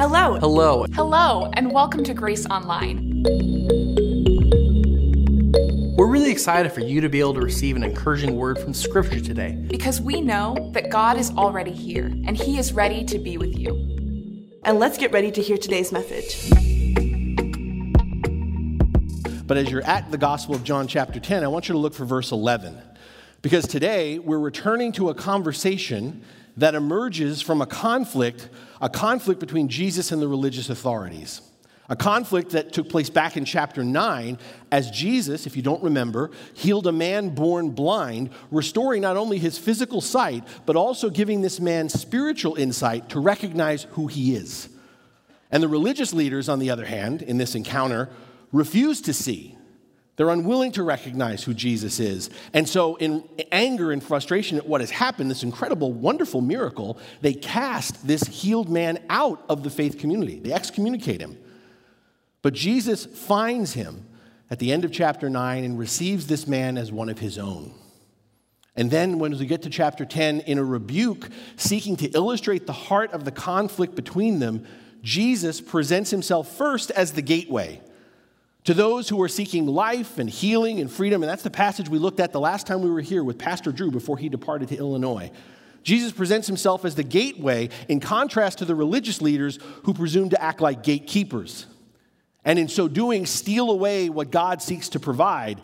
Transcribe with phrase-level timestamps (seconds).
[0.00, 0.38] Hello.
[0.38, 0.86] Hello.
[0.94, 3.22] Hello, and welcome to Grace Online.
[5.94, 9.20] We're really excited for you to be able to receive an encouraging word from Scripture
[9.20, 9.62] today.
[9.68, 13.54] Because we know that God is already here and He is ready to be with
[13.58, 14.48] you.
[14.64, 16.48] And let's get ready to hear today's message.
[19.46, 21.92] But as you're at the Gospel of John, chapter 10, I want you to look
[21.92, 22.80] for verse 11.
[23.42, 26.24] Because today we're returning to a conversation
[26.56, 28.48] that emerges from a conflict,
[28.80, 31.42] a conflict between Jesus and the religious authorities.
[31.88, 34.38] A conflict that took place back in chapter 9
[34.70, 39.58] as Jesus, if you don't remember, healed a man born blind, restoring not only his
[39.58, 44.68] physical sight, but also giving this man spiritual insight to recognize who he is.
[45.50, 48.08] And the religious leaders, on the other hand, in this encounter,
[48.52, 49.56] refuse to see
[50.20, 52.28] they're unwilling to recognize who Jesus is.
[52.52, 57.32] And so, in anger and frustration at what has happened, this incredible, wonderful miracle, they
[57.32, 60.38] cast this healed man out of the faith community.
[60.38, 61.38] They excommunicate him.
[62.42, 64.06] But Jesus finds him
[64.50, 67.72] at the end of chapter 9 and receives this man as one of his own.
[68.76, 72.74] And then, when we get to chapter 10, in a rebuke seeking to illustrate the
[72.74, 74.66] heart of the conflict between them,
[75.02, 77.80] Jesus presents himself first as the gateway
[78.64, 81.22] to those who are seeking life and healing and freedom.
[81.22, 83.72] And that's the passage we looked at the last time we were here with Pastor
[83.72, 85.30] Drew before he departed to Illinois.
[85.82, 90.42] Jesus presents himself as the gateway in contrast to the religious leaders who presume to
[90.42, 91.66] act like gatekeepers.
[92.44, 95.60] And in so doing, steal away what God seeks to provide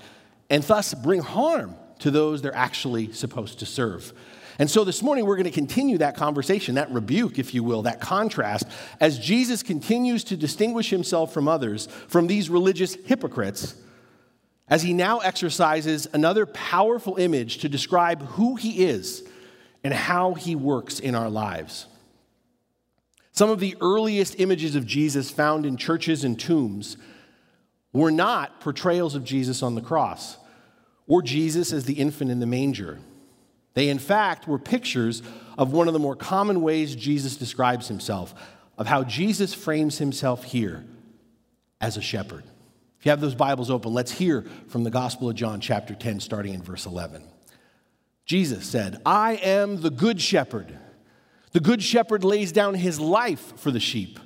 [0.49, 4.13] and thus bring harm to those they're actually supposed to serve.
[4.59, 7.83] And so this morning, we're going to continue that conversation, that rebuke, if you will,
[7.83, 8.67] that contrast,
[9.01, 13.75] as Jesus continues to distinguish himself from others, from these religious hypocrites,
[14.69, 19.23] as he now exercises another powerful image to describe who he is
[19.85, 21.87] and how he works in our lives.
[23.33, 26.97] Some of the earliest images of Jesus found in churches and tombs
[27.93, 30.39] were not portrayals of Jesus on the cross
[31.07, 32.99] or Jesus as the infant in the manger.
[33.77, 35.23] They, in fact, were pictures
[35.59, 38.35] of one of the more common ways Jesus describes himself,
[38.79, 40.87] of how Jesus frames himself here
[41.79, 42.45] as a shepherd.
[42.99, 46.21] If you have those Bibles open, let's hear from the Gospel of John, chapter 10,
[46.21, 47.23] starting in verse 11.
[48.25, 50.79] Jesus said, I am the good shepherd.
[51.53, 54.19] The good shepherd lays down his life for the sheep.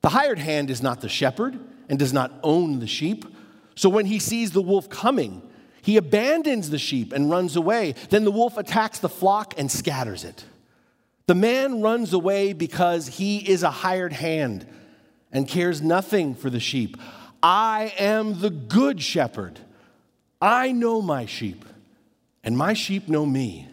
[0.00, 3.26] The hired hand is not the shepherd and does not own the sheep.
[3.74, 5.49] So when he sees the wolf coming,
[5.82, 7.94] he abandons the sheep and runs away.
[8.10, 10.44] Then the wolf attacks the flock and scatters it.
[11.26, 14.66] The man runs away because he is a hired hand
[15.32, 16.96] and cares nothing for the sheep.
[17.42, 19.60] I am the good shepherd.
[20.42, 21.64] I know my sheep,
[22.42, 23.68] and my sheep know me.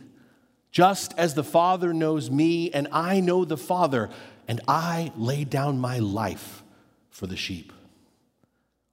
[0.72, 4.09] Just as the Father knows me, and I know the Father,
[4.47, 6.63] and I lay down my life
[7.09, 7.73] for the sheep.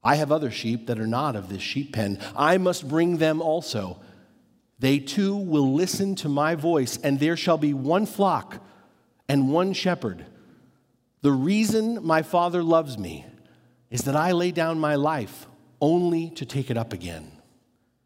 [0.04, 2.18] I have other sheep that are not of this sheep pen.
[2.36, 4.00] I must bring them also.
[4.78, 8.62] They too will listen to my voice, and there shall be one flock
[9.28, 10.26] and one shepherd.
[11.22, 13.24] The reason my Father loves me
[13.90, 15.46] is that I lay down my life
[15.80, 17.30] only to take it up again.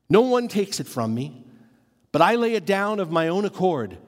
[0.09, 1.44] No one takes it from me,
[2.12, 3.98] but I lay it down of my own accord.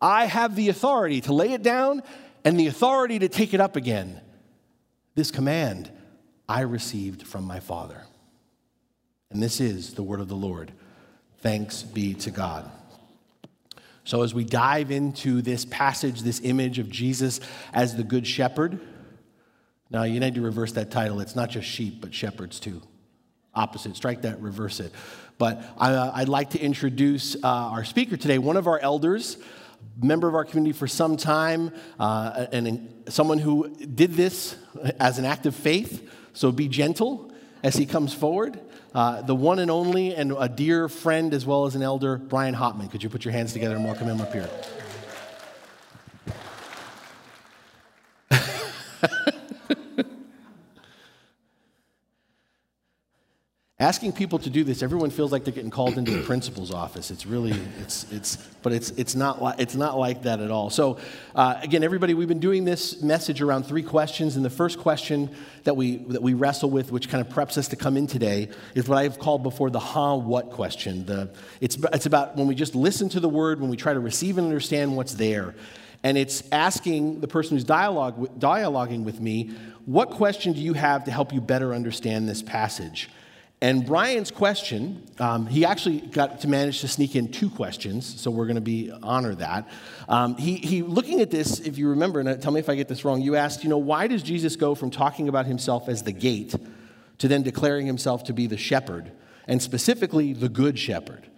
[0.00, 2.02] I have the authority to lay it down
[2.44, 4.20] and the authority to take it up again.
[5.14, 5.90] This command
[6.48, 8.02] I received from my Father.
[9.30, 10.72] And this is the word of the Lord.
[11.40, 12.70] Thanks be to God.
[14.04, 17.40] So, as we dive into this passage, this image of Jesus
[17.74, 18.80] as the Good Shepherd,
[19.90, 21.20] now you need to reverse that title.
[21.20, 22.80] It's not just sheep, but shepherds too.
[23.54, 24.92] Opposite, strike that, reverse it.
[25.36, 29.36] But I, would like to introduce uh, our speaker today, one of our elders,
[30.02, 34.56] member of our community for some time, uh, and someone who did this
[34.98, 36.10] as an act of faith.
[36.32, 37.30] So be gentle
[37.62, 38.60] as he comes forward.
[38.94, 42.54] Uh, the one and only and a dear friend as well as an elder, Brian
[42.54, 42.90] Hopman.
[42.90, 44.48] Could you put your hands together and welcome him up here?
[53.80, 57.12] Asking people to do this everyone feels like they're getting called into the principal's office.
[57.12, 60.68] It's really it's it's but it's it's not like it's not like that at all.
[60.68, 60.98] So
[61.36, 65.30] uh, again everybody we've been doing this message around three questions and the first question
[65.62, 68.48] that we that we wrestle with which kind of preps us to come in today
[68.74, 70.50] is what i've called before the how what?
[70.50, 71.06] question.
[71.06, 71.30] The
[71.60, 74.38] it's it's about when we just listen to the word when we try to receive
[74.38, 75.54] and understand what's there.
[76.02, 79.52] And it's asking the person who's dialogue, dialoguing with me
[79.86, 83.08] what question do you have to help you better understand this passage
[83.60, 88.30] And Brian's question, um, he actually got to manage to sneak in two questions, so
[88.30, 89.68] we're going to be honor that.
[90.08, 92.86] Um, he, he, looking at this, if you remember, and tell me if I get
[92.86, 96.04] this wrong, you asked, you know, why does Jesus go from talking about himself as
[96.04, 96.54] the gate
[97.18, 99.10] to then declaring himself to be the shepherd,
[99.48, 101.28] and specifically the good shepherd?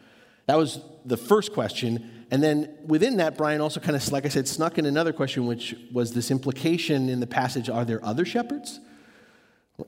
[0.44, 2.26] That was the first question.
[2.30, 5.46] And then within that, Brian also kind of, like I said, snuck in another question,
[5.46, 8.78] which was this implication in the passage are there other shepherds?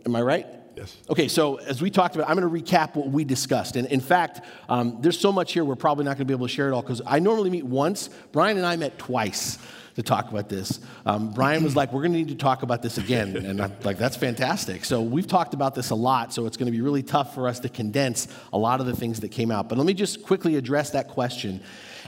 [0.07, 0.47] Am I right?
[0.77, 0.97] Yes.
[1.11, 3.77] Okay, so as we talked about, I'm going to recap what we discussed.
[3.77, 6.47] And in fact, um, there's so much here, we're probably not going to be able
[6.47, 8.09] to share it all because I normally meet once.
[8.33, 9.59] Brian and I met twice
[9.97, 10.81] to talk about this.
[11.05, 13.37] Um, Brian was like, We're going to need to talk about this again.
[13.53, 14.85] And I'm like, That's fantastic.
[14.85, 17.49] So we've talked about this a lot, so it's going to be really tough for
[17.49, 19.69] us to condense a lot of the things that came out.
[19.69, 21.61] But let me just quickly address that question.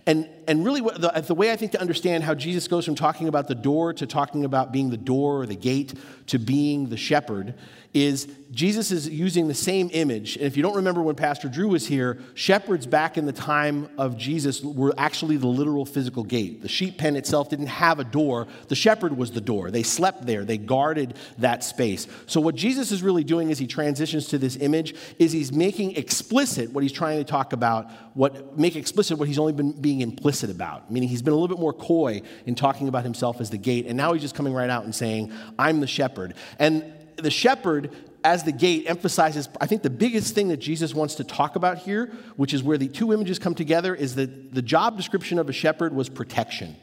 [0.07, 3.29] And, and really, the, the way I think to understand how Jesus goes from talking
[3.29, 5.95] about the door to talking about being the door or the gate
[6.29, 7.55] to being the shepherd
[7.95, 10.37] is Jesus is using the same image.
[10.37, 13.89] And if you don't remember when Pastor Drew was here, shepherds back in the time
[13.99, 16.61] of Jesus were actually the literal physical gate.
[16.61, 19.71] The sheep pen itself didn't have a door, the shepherd was the door.
[19.71, 22.09] They slept there, they guarded that space.
[22.27, 25.97] So, what Jesus is really doing as he transitions to this image is he's making
[25.97, 30.01] explicit what he's trying to talk about, what make explicit what he's only been being
[30.01, 33.51] implicit about, meaning he's been a little bit more coy in talking about himself as
[33.51, 33.87] the gate.
[33.87, 36.35] And now he's just coming right out and saying, I'm the shepherd.
[36.59, 36.85] And
[37.17, 37.91] the shepherd
[38.25, 41.79] as the gate emphasizes, I think the biggest thing that Jesus wants to talk about
[41.79, 45.51] here, which is where the two images come together, is that the job description of
[45.51, 46.75] a shepherd was protection.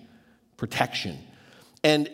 [0.58, 1.18] Protection.
[1.84, 2.08] And,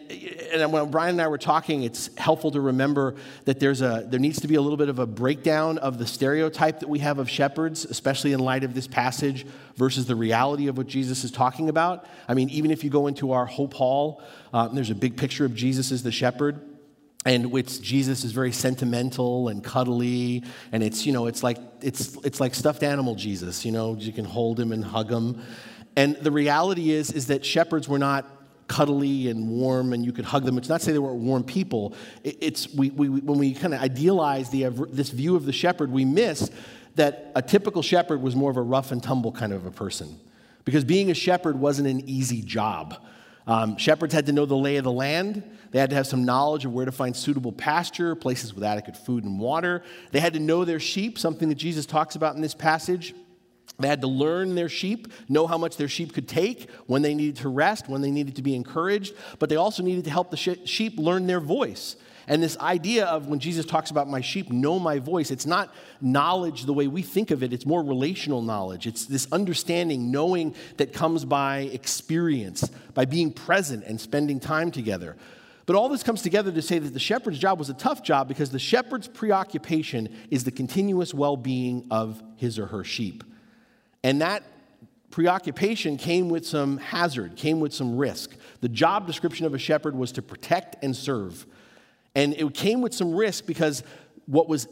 [0.53, 4.19] and when Brian and I were talking, it's helpful to remember that there's a, there
[4.19, 7.19] needs to be a little bit of a breakdown of the stereotype that we have
[7.19, 11.31] of shepherds, especially in light of this passage, versus the reality of what Jesus is
[11.31, 12.05] talking about.
[12.29, 14.21] I mean, even if you go into our Hope Hall,
[14.53, 16.61] uh, there's a big picture of Jesus as the shepherd
[17.25, 22.15] and which Jesus is very sentimental and cuddly, and it's you know it's like it's
[22.23, 23.65] it's like stuffed animal Jesus.
[23.65, 25.41] You know you can hold him and hug him,
[25.97, 28.36] and the reality is is that shepherds were not
[28.67, 30.57] cuddly and warm, and you could hug them.
[30.57, 31.93] It's not to say they weren't warm people.
[32.23, 36.05] it's we, we, when we kind of idealize the, this view of the shepherd, we
[36.05, 36.51] miss
[36.95, 40.19] that a typical shepherd was more of a rough and tumble kind of a person,
[40.65, 42.97] because being a shepherd wasn't an easy job.
[43.45, 45.43] Um, shepherds had to know the lay of the land.
[45.71, 48.97] They had to have some knowledge of where to find suitable pasture, places with adequate
[48.97, 49.83] food and water.
[50.11, 53.13] They had to know their sheep, something that Jesus talks about in this passage.
[53.79, 57.13] They had to learn their sheep, know how much their sheep could take, when they
[57.13, 60.31] needed to rest, when they needed to be encouraged, but they also needed to help
[60.31, 61.95] the sheep learn their voice.
[62.29, 65.73] And this idea of when Jesus talks about my sheep know my voice, it's not
[66.01, 68.85] knowledge the way we think of it, it's more relational knowledge.
[68.85, 75.15] It's this understanding, knowing that comes by experience, by being present and spending time together.
[75.65, 78.27] But all this comes together to say that the shepherd's job was a tough job
[78.27, 83.23] because the shepherd's preoccupation is the continuous well being of his or her sheep.
[84.03, 84.43] And that
[85.11, 88.35] preoccupation came with some hazard, came with some risk.
[88.61, 91.45] The job description of a shepherd was to protect and serve.
[92.15, 93.83] And it came with some risk because
[94.25, 94.67] what was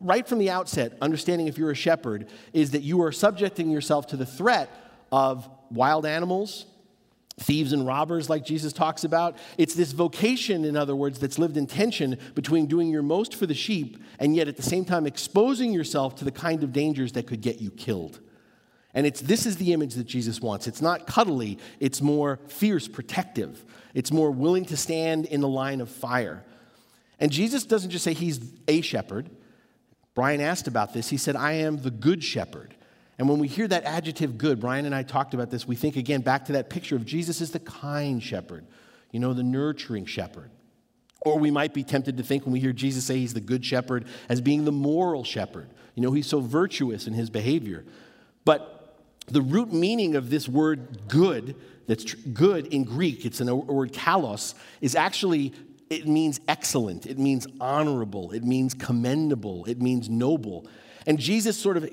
[0.00, 4.06] right from the outset, understanding if you're a shepherd, is that you are subjecting yourself
[4.08, 4.70] to the threat
[5.12, 6.66] of wild animals,
[7.38, 9.36] thieves and robbers, like Jesus talks about.
[9.58, 13.46] It's this vocation, in other words, that's lived in tension between doing your most for
[13.46, 17.12] the sheep and yet at the same time exposing yourself to the kind of dangers
[17.12, 18.20] that could get you killed.
[18.94, 20.66] And it's this is the image that Jesus wants.
[20.66, 23.64] It's not cuddly, it's more fierce, protective.
[23.94, 26.44] It's more willing to stand in the line of fire.
[27.18, 29.28] And Jesus doesn't just say he's a shepherd.
[30.14, 31.08] Brian asked about this.
[31.08, 32.74] He said, I am the good shepherd.
[33.18, 35.96] And when we hear that adjective good, Brian and I talked about this, we think
[35.96, 38.64] again back to that picture of Jesus as the kind shepherd,
[39.10, 40.50] you know, the nurturing shepherd.
[41.20, 43.64] Or we might be tempted to think when we hear Jesus say he's the good
[43.64, 45.68] shepherd as being the moral shepherd.
[45.94, 47.84] You know, he's so virtuous in his behavior.
[48.46, 48.79] But
[49.26, 51.54] the root meaning of this word good,
[51.86, 55.52] that's tr- good in Greek, it's a word kalos, is actually
[55.88, 60.66] it means excellent, it means honorable, it means commendable, it means noble.
[61.06, 61.90] And Jesus sort of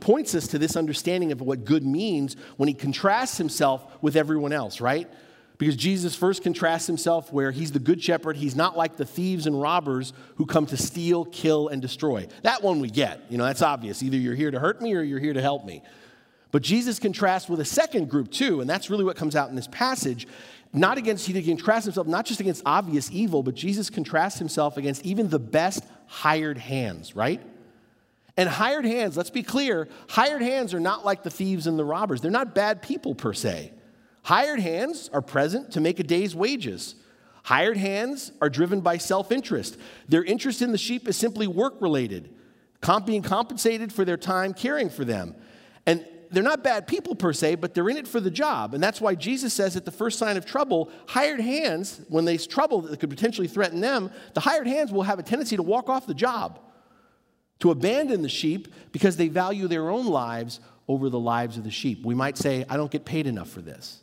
[0.00, 4.52] points us to this understanding of what good means when he contrasts himself with everyone
[4.52, 5.08] else, right?
[5.56, 8.36] Because Jesus first contrasts himself where he's the good shepherd.
[8.36, 12.28] He's not like the thieves and robbers who come to steal, kill, and destroy.
[12.42, 13.22] That one we get.
[13.28, 14.02] You know, that's obvious.
[14.02, 15.82] Either you're here to hurt me or you're here to help me.
[16.50, 19.56] But Jesus contrasts with a second group too, and that's really what comes out in
[19.56, 20.26] this passage
[20.72, 25.04] not against, he contrasts himself not just against obvious evil, but Jesus contrasts himself against
[25.04, 27.40] even the best hired hands, right?
[28.36, 31.84] And hired hands, let's be clear, hired hands are not like the thieves and the
[31.84, 32.20] robbers.
[32.20, 33.72] They're not bad people per se.
[34.24, 36.94] Hired hands are present to make a day's wages.
[37.44, 39.78] Hired hands are driven by self interest.
[40.06, 42.34] Their interest in the sheep is simply work related.
[43.06, 45.34] being compensated for their time caring for them.
[45.86, 48.74] And they're not bad people per se, but they're in it for the job.
[48.74, 52.46] And that's why Jesus says at the first sign of trouble, hired hands, when there's
[52.46, 55.88] trouble that could potentially threaten them, the hired hands will have a tendency to walk
[55.88, 56.60] off the job,
[57.60, 61.70] to abandon the sheep because they value their own lives over the lives of the
[61.70, 62.04] sheep.
[62.04, 64.00] We might say, I don't get paid enough for this,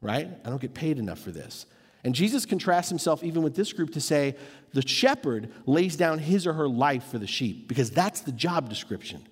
[0.00, 0.28] right?
[0.44, 1.66] I don't get paid enough for this.
[2.04, 4.36] And Jesus contrasts himself even with this group to say,
[4.72, 8.68] the shepherd lays down his or her life for the sheep because that's the job
[8.68, 9.22] description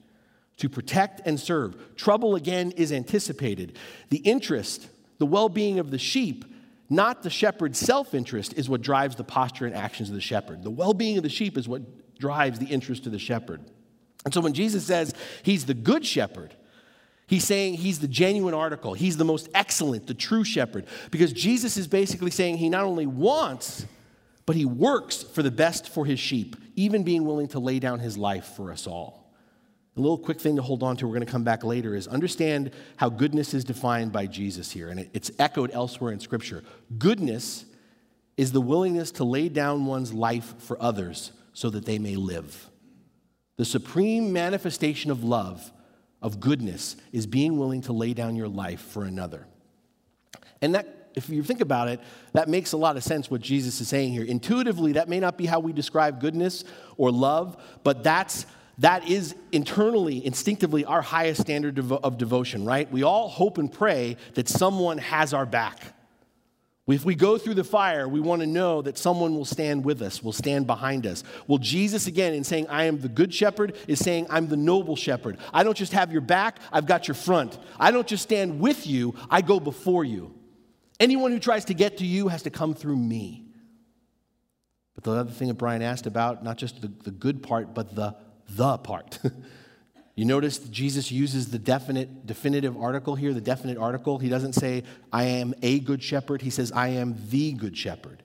[0.58, 1.96] to protect and serve.
[1.96, 3.76] Trouble again is anticipated.
[4.10, 4.88] The interest,
[5.18, 6.44] the well being of the sheep,
[6.90, 10.62] not the shepherd's self interest, is what drives the posture and actions of the shepherd.
[10.62, 11.82] The well being of the sheep is what
[12.18, 13.60] drives the interest of the shepherd.
[14.24, 16.54] And so when Jesus says he's the good shepherd,
[17.28, 18.94] He's saying he's the genuine article.
[18.94, 20.86] He's the most excellent, the true shepherd.
[21.10, 23.84] Because Jesus is basically saying he not only wants,
[24.46, 27.98] but he works for the best for his sheep, even being willing to lay down
[27.98, 29.27] his life for us all.
[29.98, 32.06] A little quick thing to hold on to, we're going to come back later, is
[32.06, 36.62] understand how goodness is defined by Jesus here, and it's echoed elsewhere in Scripture.
[36.98, 37.64] Goodness
[38.36, 42.70] is the willingness to lay down one's life for others so that they may live.
[43.56, 45.72] The supreme manifestation of love,
[46.22, 49.48] of goodness, is being willing to lay down your life for another.
[50.62, 51.98] And that, if you think about it,
[52.34, 54.24] that makes a lot of sense what Jesus is saying here.
[54.24, 56.62] Intuitively, that may not be how we describe goodness
[56.96, 58.46] or love, but that's
[58.78, 62.90] that is internally, instinctively, our highest standard of devotion, right?
[62.90, 65.94] We all hope and pray that someone has our back.
[66.86, 70.00] If we go through the fire, we want to know that someone will stand with
[70.00, 71.22] us, will stand behind us.
[71.46, 74.96] Well, Jesus, again, in saying, I am the good shepherd, is saying, I'm the noble
[74.96, 75.36] shepherd.
[75.52, 77.58] I don't just have your back, I've got your front.
[77.78, 80.34] I don't just stand with you, I go before you.
[80.98, 83.44] Anyone who tries to get to you has to come through me.
[84.94, 87.94] But the other thing that Brian asked about, not just the, the good part, but
[87.94, 88.16] the
[88.48, 89.18] the part.
[90.14, 94.18] you notice Jesus uses the definite, definitive article here, the definite article.
[94.18, 96.42] He doesn't say, I am a good shepherd.
[96.42, 98.22] He says, I am the good shepherd.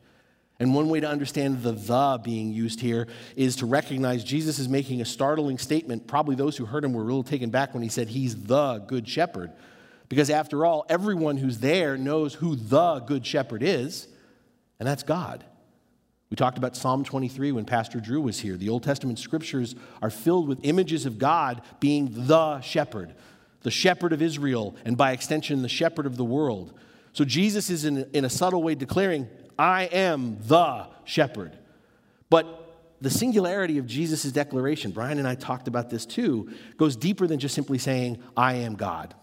[0.60, 4.70] And one way to understand the the being used here is to recognize Jesus is
[4.70, 6.08] making a startling statement.
[6.08, 9.08] Probably those who heard him were real taken back when he said he's the good
[9.08, 9.52] shepherd.
[10.10, 14.08] Because after all, everyone who's there knows who the good shepherd is,
[14.80, 15.44] and that's God.
[16.34, 18.58] We talked about Psalm 23 when Pastor Drew was here.
[18.58, 23.14] The Old Testament scriptures are filled with images of God being the shepherd,
[23.62, 26.74] the shepherd of Israel, and by extension, the shepherd of the world.
[27.12, 31.56] So Jesus is in, in a subtle way declaring, I am the shepherd.
[32.32, 37.28] But the singularity of Jesus' declaration, Brian and I talked about this too, goes deeper
[37.28, 39.14] than just simply saying, I am God.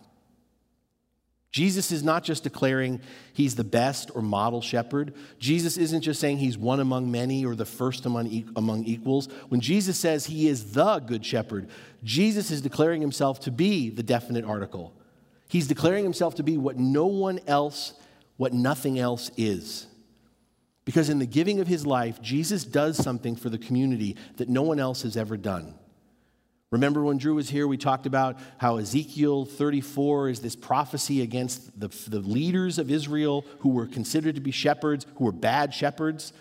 [1.50, 3.00] Jesus is not just declaring
[3.32, 5.14] he's the best or model shepherd.
[5.40, 9.26] Jesus isn't just saying he's one among many or the first among, among equals.
[9.48, 11.68] When Jesus says he is the good shepherd,
[12.04, 14.94] Jesus is declaring himself to be the definite article.
[15.48, 17.94] He's declaring himself to be what no one else,
[18.36, 19.88] what nothing else is.
[20.84, 24.62] Because in the giving of his life, Jesus does something for the community that no
[24.62, 25.74] one else has ever done.
[26.70, 31.78] Remember when Drew was here, we talked about how Ezekiel 34 is this prophecy against
[31.78, 36.32] the, the leaders of Israel who were considered to be shepherds, who were bad shepherds.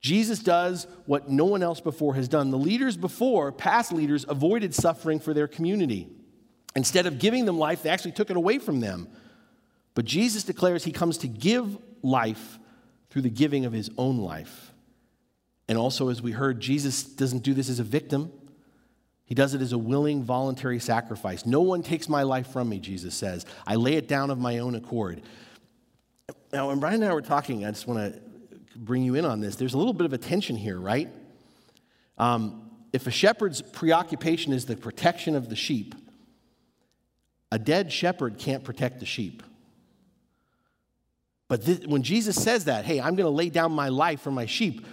[0.00, 2.50] Jesus does what no one else before has done.
[2.50, 6.08] The leaders before, past leaders, avoided suffering for their community.
[6.74, 9.08] Instead of giving them life, they actually took it away from them.
[9.94, 12.58] But Jesus declares he comes to give life
[13.10, 14.72] through the giving of his own life.
[15.68, 18.30] And also, as we heard, Jesus doesn't do this as a victim.
[19.26, 21.44] He does it as a willing, voluntary sacrifice.
[21.44, 23.44] No one takes my life from me, Jesus says.
[23.66, 25.20] I lay it down of my own accord.
[26.52, 28.20] Now, when Brian and I were talking, I just want to
[28.76, 29.56] bring you in on this.
[29.56, 31.08] There's a little bit of a tension here, right?
[32.18, 35.94] Um, if a shepherd's preoccupation is the protection of the sheep,
[37.50, 39.42] a dead shepherd can't protect the sheep.
[41.48, 44.30] But this, when Jesus says that, hey, I'm going to lay down my life for
[44.30, 44.86] my sheep,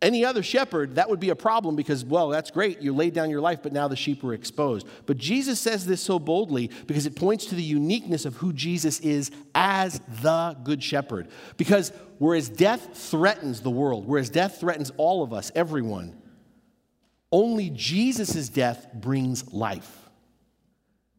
[0.00, 2.80] any other shepherd, that would be a problem because, well, that's great.
[2.80, 4.86] You laid down your life, but now the sheep are exposed.
[5.06, 9.00] But Jesus says this so boldly because it points to the uniqueness of who Jesus
[9.00, 11.28] is as the good shepherd.
[11.56, 16.16] Because whereas death threatens the world, whereas death threatens all of us, everyone,
[17.32, 20.08] only Jesus' death brings life.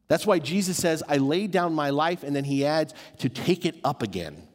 [0.07, 3.65] That's why Jesus says, I laid down my life, and then he adds, to take
[3.65, 4.48] it up again.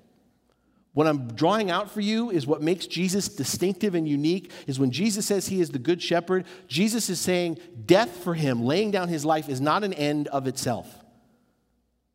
[0.94, 4.92] What I'm drawing out for you is what makes Jesus distinctive and unique is when
[4.92, 9.08] Jesus says he is the good shepherd, Jesus is saying death for him, laying down
[9.08, 10.88] his life, is not an end of itself.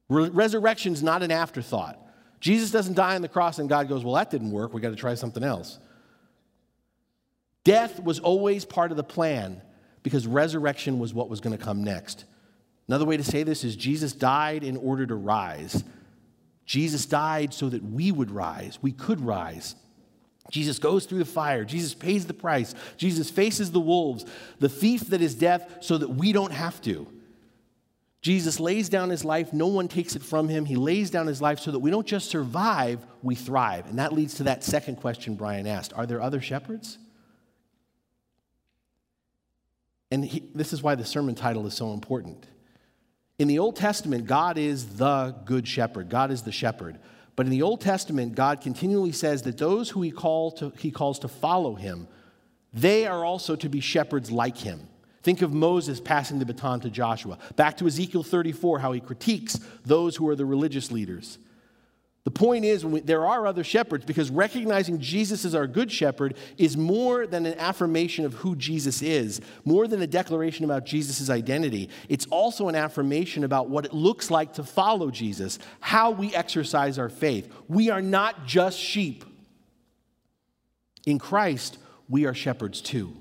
[0.07, 1.99] Re- Resurrection is not an afterthought.
[2.39, 4.73] Jesus doesn't die on the cross and God goes, Well, that didn't work.
[4.73, 5.77] We got to try something else.
[7.65, 9.61] Death was always part of the plan
[10.03, 12.23] because resurrection was what was going to come next.
[12.87, 15.83] Another way to say this is Jesus died in order to rise.
[16.69, 19.73] Jesus died so that we would rise, we could rise.
[20.51, 21.63] Jesus goes through the fire.
[21.63, 22.75] Jesus pays the price.
[22.95, 24.23] Jesus faces the wolves,
[24.59, 27.07] the thief that is death, so that we don't have to.
[28.21, 29.51] Jesus lays down his life.
[29.51, 30.65] No one takes it from him.
[30.65, 33.87] He lays down his life so that we don't just survive, we thrive.
[33.87, 36.99] And that leads to that second question Brian asked Are there other shepherds?
[40.11, 42.45] And he, this is why the sermon title is so important.
[43.39, 46.99] In the Old Testament, God is the good shepherd, God is the shepherd.
[47.37, 50.91] But in the Old Testament, God continually says that those who he, call to, he
[50.91, 52.09] calls to follow him,
[52.73, 54.89] they are also to be shepherds like him.
[55.23, 57.37] Think of Moses passing the baton to Joshua.
[57.55, 61.37] Back to Ezekiel 34, how he critiques those who are the religious leaders.
[62.29, 66.35] The point is, we, there are other shepherds because recognizing Jesus as our good shepherd
[66.59, 71.31] is more than an affirmation of who Jesus is, more than a declaration about Jesus'
[71.31, 71.89] identity.
[72.07, 76.99] It's also an affirmation about what it looks like to follow Jesus, how we exercise
[76.99, 77.51] our faith.
[77.67, 79.25] We are not just sheep.
[81.07, 83.18] In Christ, we are shepherds too.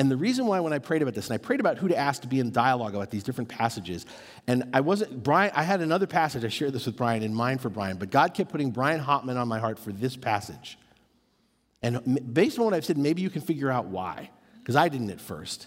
[0.00, 1.94] And the reason why, when I prayed about this, and I prayed about who to
[1.94, 4.06] ask to be in dialogue about these different passages,
[4.46, 7.60] and I wasn't, Brian, I had another passage, I shared this with Brian in mind
[7.60, 10.78] for Brian, but God kept putting Brian Hopman on my heart for this passage.
[11.82, 14.30] And based on what I've said, maybe you can figure out why,
[14.60, 15.66] because I didn't at first.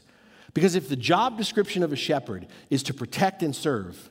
[0.55, 4.09] Because if the job description of a shepherd is to protect and serve,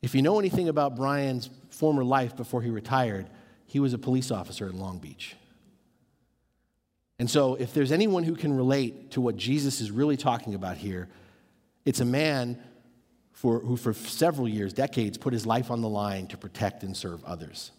[0.00, 3.28] if you know anything about Brian's former life before he retired,
[3.66, 5.36] he was a police officer in Long Beach.
[7.18, 10.76] And so, if there's anyone who can relate to what Jesus is really talking about
[10.76, 11.08] here,
[11.84, 12.62] it's a man
[13.32, 16.96] for, who, for several years, decades, put his life on the line to protect and
[16.96, 17.70] serve others.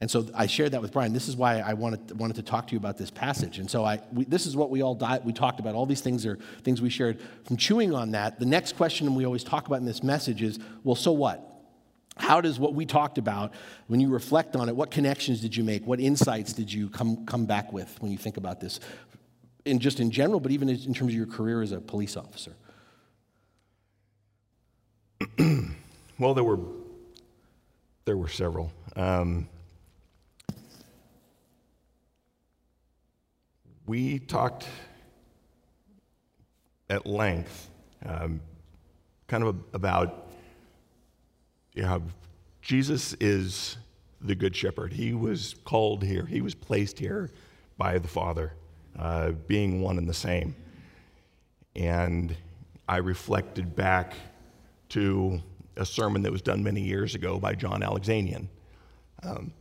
[0.00, 1.12] And so I shared that with Brian.
[1.12, 3.58] This is why I wanted, wanted to talk to you about this passage.
[3.58, 5.74] And so I, we, this is what we all di- we talked about.
[5.74, 7.20] All these things are things we shared.
[7.44, 10.58] From chewing on that, the next question we always talk about in this message is,
[10.82, 11.53] well, so what?
[12.16, 13.52] How does what we talked about,
[13.88, 15.84] when you reflect on it, what connections did you make?
[15.86, 18.78] What insights did you come, come back with when you think about this?
[19.64, 22.52] In just in general, but even in terms of your career as a police officer?
[26.18, 26.60] well, there were,
[28.04, 28.70] there were several.
[28.94, 29.48] Um,
[33.86, 34.66] we talked
[36.88, 37.70] at length,
[38.04, 38.40] um,
[39.26, 40.23] kind of about
[41.74, 42.02] you know,
[42.62, 43.76] Jesus is
[44.20, 44.92] the Good Shepherd.
[44.92, 47.30] He was called here, he was placed here
[47.76, 48.52] by the Father,
[48.98, 50.54] uh, being one and the same.
[51.76, 52.34] And
[52.88, 54.14] I reflected back
[54.90, 55.42] to
[55.76, 58.46] a sermon that was done many years ago by John Alexanian
[59.24, 59.52] um,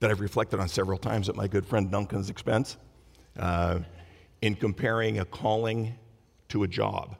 [0.00, 2.76] that I've reflected on several times at my good friend Duncan's expense
[3.38, 3.78] uh,
[4.42, 5.94] in comparing a calling
[6.48, 7.16] to a job.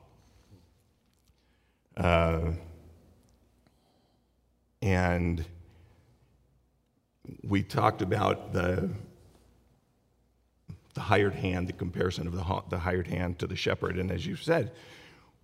[1.97, 2.53] Uh,
[4.83, 5.45] and
[7.45, 8.91] we talked about the,
[10.95, 13.97] the hired hand, the comparison of the, the hired hand to the shepherd.
[13.97, 14.73] And as you said,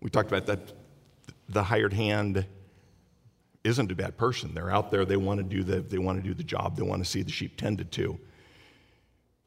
[0.00, 0.72] we talked about that
[1.48, 2.44] the hired hand
[3.64, 4.54] isn't a bad person.
[4.54, 6.82] They're out there, they want to do the, they want to do the job, they
[6.82, 8.18] want to see the sheep tended to.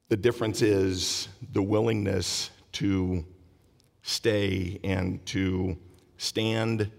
[0.10, 3.26] The difference is the willingness to
[4.04, 5.78] stay and to
[6.18, 6.92] stand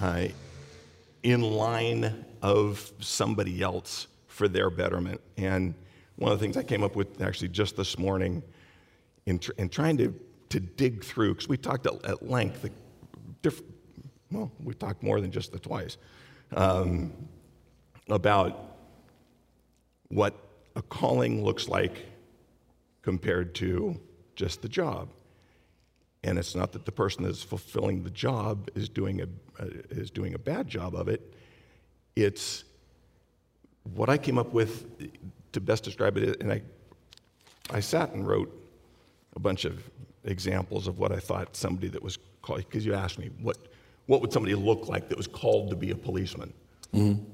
[0.00, 0.28] uh,
[1.22, 5.20] in line of somebody else for their betterment.
[5.36, 5.74] And
[6.16, 8.42] one of the things I came up with actually just this morning
[9.26, 10.14] in, tr- in trying to,
[10.48, 12.68] to dig through, because we talked at, at length,
[13.42, 13.62] diff-
[14.30, 15.96] well, we talked more than just the twice,
[16.54, 17.12] um,
[18.08, 18.76] about
[20.08, 20.34] what
[20.74, 22.06] a calling looks like
[23.02, 23.98] compared to
[24.34, 25.08] just the job.
[26.24, 29.24] And it's not that the person that's fulfilling the job is doing a,
[29.62, 31.34] uh, is doing a bad job of it.
[32.14, 32.64] It's
[33.94, 34.86] what I came up with
[35.52, 36.40] to best describe it.
[36.40, 36.62] And I,
[37.70, 38.50] I sat and wrote
[39.34, 39.82] a bunch of
[40.24, 43.58] examples of what I thought somebody that was called, because you asked me, what,
[44.06, 46.52] what would somebody look like that was called to be a policeman?
[46.94, 47.24] Mm-hmm.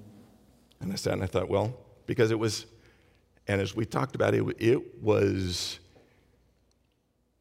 [0.81, 1.75] And I sat and I thought, well,
[2.07, 2.67] because it was,
[3.49, 5.81] and as we talked about it, it was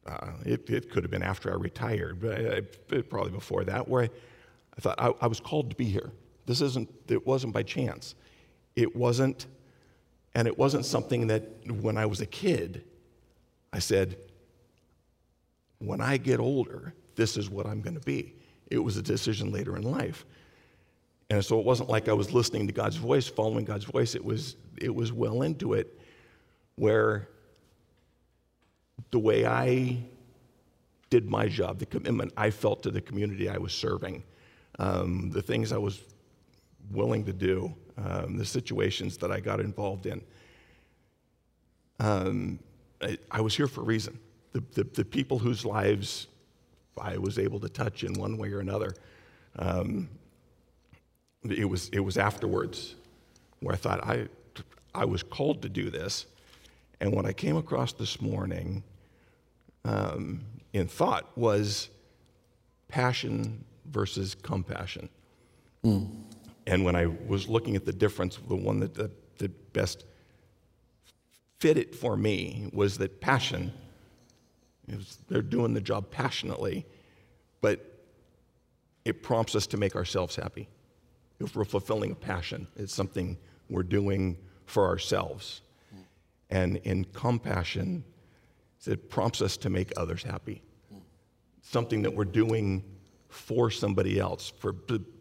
[0.08, 4.04] uh, it, it, could have been after I retired, but I, probably before that, where
[4.04, 4.10] I,
[4.76, 6.10] I thought I, I, was called to be here.
[6.46, 8.14] This isn't, it wasn't by chance.
[8.74, 9.46] It wasn't,
[10.34, 12.84] and it wasn't something that when I was a kid,
[13.72, 14.16] I said,
[15.78, 18.34] when I get older, this is what I'm going to be.
[18.70, 20.24] It was a decision later in life.
[21.30, 24.14] And so it wasn't like I was listening to God's voice, following God's voice.
[24.14, 25.98] It was, it was well into it
[26.76, 27.28] where
[29.10, 29.98] the way I
[31.10, 34.22] did my job, the commitment I felt to the community I was serving,
[34.78, 36.02] um, the things I was
[36.90, 40.22] willing to do, um, the situations that I got involved in.
[42.00, 42.58] Um,
[43.00, 44.18] I, I, was here for a reason.
[44.52, 46.28] The, the, the, people whose lives
[47.00, 48.94] I was able to touch in one way or another,
[49.56, 50.08] um,
[51.48, 52.94] it, was, it was afterwards
[53.60, 54.28] where I thought I,
[54.94, 56.26] I was called to do this.
[57.00, 58.82] And what I came across this morning
[59.84, 60.40] um,
[60.72, 61.90] in thought was
[62.88, 65.08] passion versus compassion.
[65.84, 66.08] Mm.
[66.66, 70.04] And when I was looking at the difference, the one that, that, that best
[71.58, 73.72] fit it for me was that passion,
[74.88, 76.84] was, they're doing the job passionately,
[77.60, 77.84] but
[79.04, 80.68] it prompts us to make ourselves happy.
[81.40, 83.38] If we're fulfilling a passion, it's something
[83.70, 85.62] we're doing for ourselves.
[86.50, 88.04] And in compassion,
[88.86, 90.62] it prompts us to make others happy.
[91.62, 92.82] Something that we're doing
[93.28, 94.74] for somebody else, for,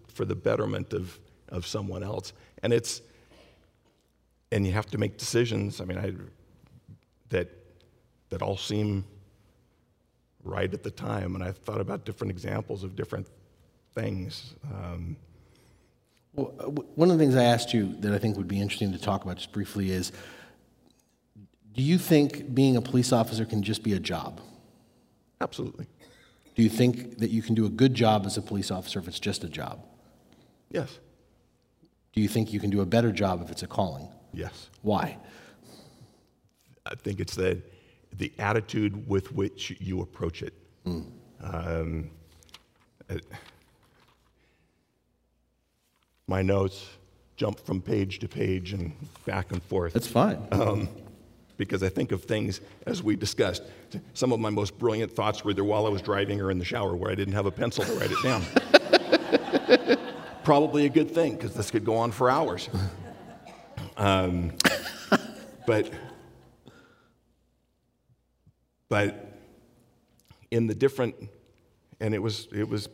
[0.08, 2.34] for the betterment of, of someone else.
[2.64, 3.02] And it's,
[4.52, 5.82] and you have to make decisions.
[5.82, 6.14] I mean, I,
[7.30, 7.50] that,
[8.30, 9.04] that all seem
[10.44, 11.36] right at the time.
[11.36, 13.28] And I thought about different examples of different
[13.94, 14.54] things.
[14.74, 15.18] Um,
[16.34, 18.92] well, uh, one of the things I asked you that I think would be interesting
[18.94, 20.12] to talk about just briefly is
[21.78, 24.42] do you think being a police officer can just be a job?
[25.40, 25.86] Absolutely.
[26.56, 29.08] Do you think that you can do a good job as a police officer if
[29.08, 29.86] it's just a job?
[30.72, 30.98] Yes.
[32.14, 34.10] Do you think you can do a better job if it's a calling?
[34.34, 34.72] Yes.
[34.82, 35.20] Why?
[36.88, 37.62] I think it's the,
[38.12, 40.56] the attitude with which you approach it.
[40.84, 41.12] Mm.
[41.42, 42.10] Um,
[43.08, 43.24] it.
[46.26, 46.88] My notes
[47.36, 48.94] jump from page to page and
[49.28, 49.94] back and forth.
[49.94, 50.48] That's fine.
[50.52, 50.90] Um,
[51.58, 53.64] because I think of things as we discussed.
[54.14, 56.66] Some of my most brilliant thoughts were either while I was driving or in the
[56.66, 58.44] shower where I didn't have a pencil to write it down.
[60.44, 62.70] Probably a good thing because this could go on for hours.
[63.98, 64.54] Um,
[65.66, 65.92] but,
[68.88, 69.40] but
[70.52, 71.16] in the different,
[72.00, 72.88] and it was, it was,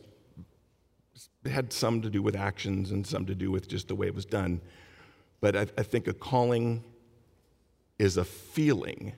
[1.43, 4.07] it had some to do with actions and some to do with just the way
[4.07, 4.61] it was done.
[5.41, 6.83] But I, I think a calling
[7.99, 9.13] is a feeling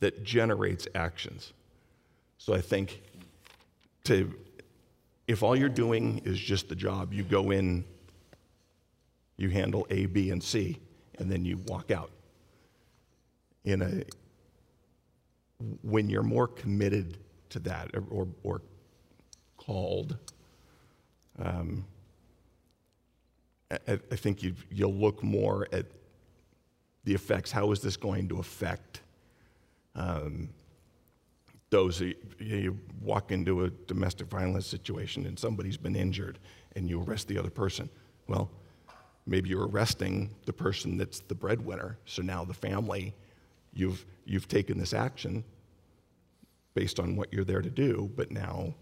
[0.00, 1.52] that generates actions.
[2.38, 3.02] So I think
[4.04, 4.34] to,
[5.28, 7.84] if all you're doing is just the job, you go in,
[9.36, 10.78] you handle A, B, and C,
[11.18, 12.10] and then you walk out.
[13.64, 14.02] In a,
[15.82, 17.18] when you're more committed
[17.50, 18.62] to that or, or
[19.58, 20.16] called,
[21.38, 21.84] um,
[23.70, 23.78] I,
[24.10, 25.86] I, think you you'll look more at
[27.04, 27.50] the effects.
[27.50, 29.00] How is this going to affect
[29.94, 30.50] um,
[31.70, 31.98] those?
[31.98, 36.38] Who, you walk into a domestic violence situation and somebody's been injured
[36.76, 37.88] and you arrest the other person.
[38.28, 38.50] Well,
[39.26, 41.98] maybe you're arresting the person that's the breadwinner.
[42.04, 43.14] So now the family,
[43.72, 45.44] you've, you've taken this action
[46.74, 48.74] based on what you're there to do, but now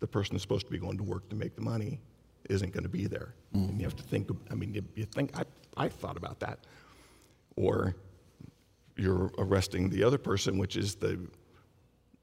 [0.00, 2.00] the person who's supposed to be going to work to make the money
[2.48, 3.34] isn't going to be there.
[3.54, 3.68] Mm.
[3.70, 5.44] And you have to think, I mean, you, you think, I,
[5.76, 6.58] I thought about that
[7.60, 7.94] or
[8.96, 11.18] you're arresting the other person, which is the,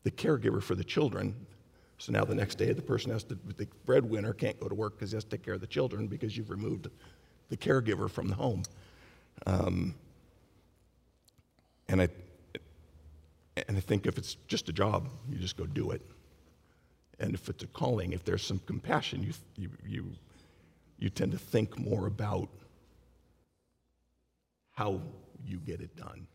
[0.03, 1.35] the caregiver for the children.
[1.99, 4.97] So now the next day, the person has to, the breadwinner can't go to work
[4.97, 6.87] because he has to take care of the children because you've removed
[7.49, 8.63] the caregiver from the home.
[9.45, 9.95] Um,
[11.87, 12.09] and I,
[13.67, 16.01] and I think if it's just a job, you just go do it.
[17.19, 20.11] And if it's a calling, if there's some compassion, you, you, you,
[20.99, 22.49] you tend to think more about
[24.77, 25.01] how
[25.47, 26.27] you get it done.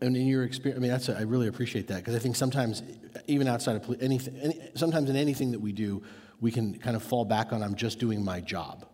[0.00, 2.36] And in your experience, I mean, that's a, I really appreciate that because I think
[2.36, 2.82] sometimes,
[3.26, 6.02] even outside of anything, any, sometimes in anything that we do,
[6.40, 8.86] we can kind of fall back on, I'm just doing my job.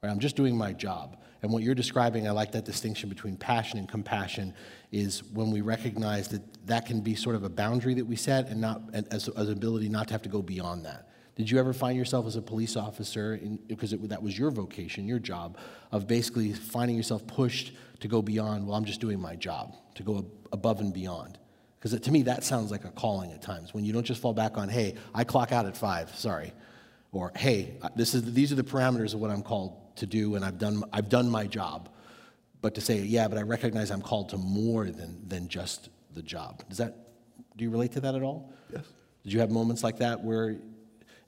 [0.00, 0.10] Right?
[0.10, 1.16] I'm just doing my job.
[1.42, 4.54] And what you're describing, I like that distinction between passion and compassion,
[4.92, 8.48] is when we recognize that that can be sort of a boundary that we set
[8.48, 11.08] and not as, as an ability not to have to go beyond that.
[11.36, 15.20] Did you ever find yourself as a police officer, because that was your vocation, your
[15.20, 15.56] job,
[15.92, 20.02] of basically finding yourself pushed to go beyond, well, I'm just doing my job, to
[20.02, 21.38] go above and beyond?
[21.78, 24.34] Because to me, that sounds like a calling at times, when you don't just fall
[24.34, 26.52] back on, hey, I clock out at five, sorry.
[27.12, 30.44] Or, hey, this is, these are the parameters of what I'm called to do, and
[30.44, 31.88] I've done, I've done my job.
[32.60, 36.22] But to say, yeah, but I recognize I'm called to more than, than just the
[36.22, 36.62] job.
[36.68, 36.96] Does that,
[37.56, 38.52] do you relate to that at all?
[38.72, 38.84] Yes.
[39.22, 40.56] Did you have moments like that where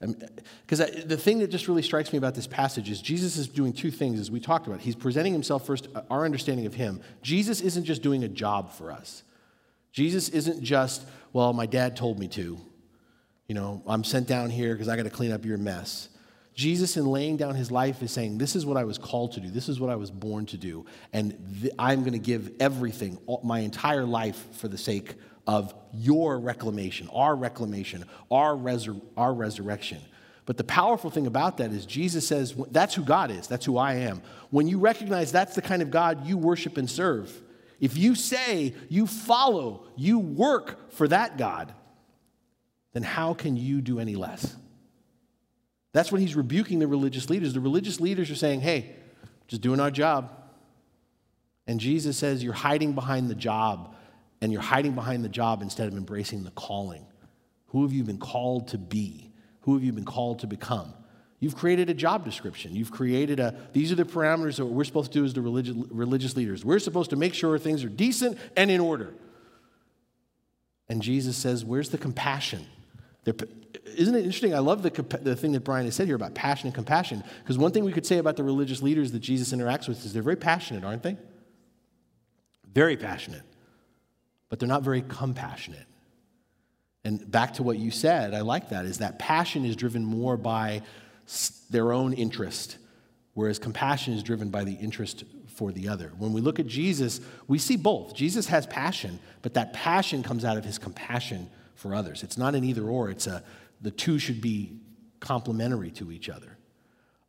[0.00, 3.72] because the thing that just really strikes me about this passage is Jesus is doing
[3.72, 4.80] two things, as we talked about.
[4.80, 7.02] He's presenting himself first, uh, our understanding of him.
[7.20, 9.22] Jesus isn't just doing a job for us.
[9.92, 12.58] Jesus isn't just, well, my dad told me to.
[13.46, 16.08] You know, I'm sent down here because I got to clean up your mess.
[16.54, 19.40] Jesus, in laying down his life, is saying, This is what I was called to
[19.40, 19.50] do.
[19.50, 20.86] This is what I was born to do.
[21.12, 25.14] And th- I'm going to give everything, all, my entire life, for the sake
[25.50, 29.98] of your reclamation, our reclamation, our, resur- our resurrection.
[30.46, 33.48] But the powerful thing about that is Jesus says, That's who God is.
[33.48, 34.22] That's who I am.
[34.50, 37.36] When you recognize that's the kind of God you worship and serve,
[37.80, 41.74] if you say you follow, you work for that God,
[42.92, 44.54] then how can you do any less?
[45.92, 47.54] That's when he's rebuking the religious leaders.
[47.54, 48.94] The religious leaders are saying, hey,
[49.48, 50.30] just doing our job.
[51.66, 53.96] And Jesus says, you're hiding behind the job,
[54.40, 57.06] and you're hiding behind the job instead of embracing the calling.
[57.68, 59.30] Who have you been called to be?
[59.62, 60.94] Who have you been called to become?
[61.38, 62.74] You've created a job description.
[62.74, 65.74] You've created a, these are the parameters that we're supposed to do as the religious,
[65.90, 66.64] religious leaders.
[66.64, 69.14] We're supposed to make sure things are decent and in order.
[70.88, 72.66] And Jesus says, Where's the compassion?
[73.24, 73.34] They're,
[73.84, 74.54] isn't it interesting?
[74.54, 74.90] I love the,
[75.22, 77.24] the thing that Brian has said here about passion and compassion.
[77.42, 80.12] Because one thing we could say about the religious leaders that Jesus interacts with is
[80.12, 81.16] they're very passionate, aren't they?
[82.72, 83.42] Very passionate.
[84.50, 85.86] But they're not very compassionate.
[87.02, 90.36] And back to what you said, I like that, is that passion is driven more
[90.36, 90.82] by
[91.70, 92.76] their own interest,
[93.32, 96.12] whereas compassion is driven by the interest for the other.
[96.18, 98.14] When we look at Jesus, we see both.
[98.14, 102.22] Jesus has passion, but that passion comes out of his compassion for others.
[102.22, 103.42] It's not an either or, it's a
[103.80, 104.78] the two should be
[105.20, 106.58] complementary to each other.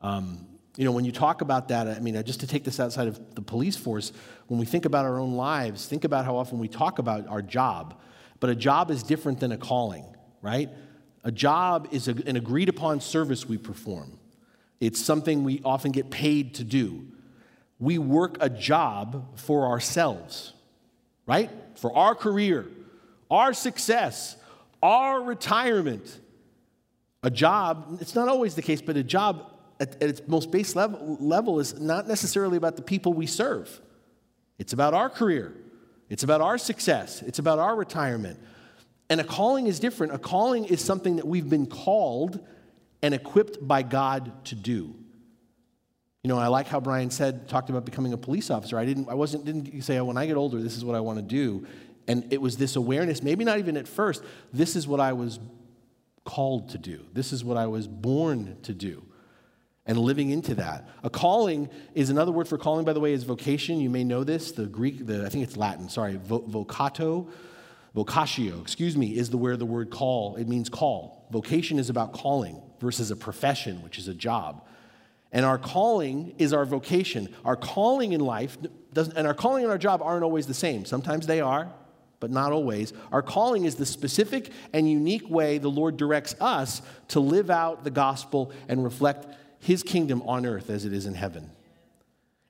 [0.01, 3.07] Um, you know, when you talk about that, I mean, just to take this outside
[3.07, 4.13] of the police force,
[4.47, 7.41] when we think about our own lives, think about how often we talk about our
[7.41, 7.99] job.
[8.39, 10.05] But a job is different than a calling,
[10.41, 10.69] right?
[11.23, 14.17] A job is a, an agreed upon service we perform,
[14.79, 17.05] it's something we often get paid to do.
[17.79, 20.53] We work a job for ourselves,
[21.25, 21.49] right?
[21.75, 22.67] For our career,
[23.29, 24.35] our success,
[24.81, 26.19] our retirement.
[27.23, 29.50] A job, it's not always the case, but a job
[29.81, 33.81] at, at its most base level, level is not necessarily about the people we serve.
[34.59, 35.53] It's about our career,
[36.09, 38.39] it's about our success, it's about our retirement.
[39.09, 40.13] And a calling is different.
[40.13, 42.39] A calling is something that we've been called
[43.01, 44.95] and equipped by God to do.
[46.23, 48.77] You know, I like how Brian said, talked about becoming a police officer.
[48.77, 51.01] I didn't, I wasn't, didn't say, oh, when I get older, this is what I
[51.01, 51.67] want to do.
[52.07, 55.39] And it was this awareness, maybe not even at first, this is what I was
[56.23, 57.05] called to do.
[57.11, 59.03] This is what I was born to do.
[59.85, 60.87] And living into that.
[61.03, 63.79] A calling is another word for calling, by the way, is vocation.
[63.79, 64.51] You may know this.
[64.51, 67.27] The Greek, the, I think it's Latin, sorry, vo- vocato,
[67.95, 71.27] vocatio, excuse me, is the where the word call, it means call.
[71.31, 74.65] Vocation is about calling versus a profession, which is a job.
[75.31, 77.33] And our calling is our vocation.
[77.45, 78.57] Our calling in life,
[78.93, 80.85] doesn't, and our calling and our job aren't always the same.
[80.85, 81.71] Sometimes they are,
[82.19, 82.93] but not always.
[83.11, 87.83] Our calling is the specific and unique way the Lord directs us to live out
[87.83, 89.27] the gospel and reflect
[89.61, 91.51] his kingdom on earth as it is in heaven.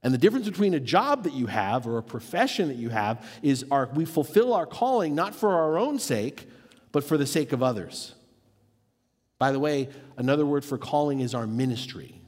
[0.04, 3.24] And the difference between a job that you have or a profession that you have
[3.44, 6.48] is our, we fulfill our calling not for our own sake,
[6.92, 8.16] but for the sake of others.
[9.38, 12.22] By the way, another word for calling is our ministry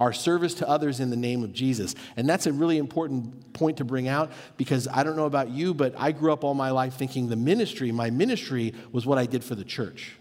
[0.00, 1.94] our service to others in the name of Jesus.
[2.16, 5.74] And that's a really important point to bring out because I don't know about you,
[5.74, 9.26] but I grew up all my life thinking the ministry, my ministry was what I
[9.26, 10.14] did for the church.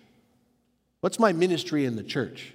[1.02, 2.54] What's my ministry in the church?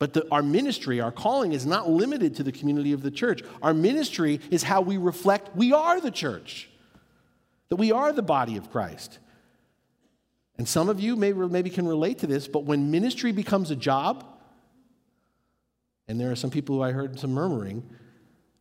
[0.00, 3.42] But the, our ministry, our calling is not limited to the community of the church.
[3.62, 6.70] Our ministry is how we reflect we are the church,
[7.68, 9.18] that we are the body of Christ.
[10.56, 13.76] And some of you may, maybe can relate to this, but when ministry becomes a
[13.76, 14.26] job,
[16.08, 17.88] and there are some people who I heard some murmuring.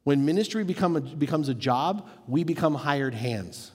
[0.03, 3.71] When ministry become a, becomes a job, we become hired hands.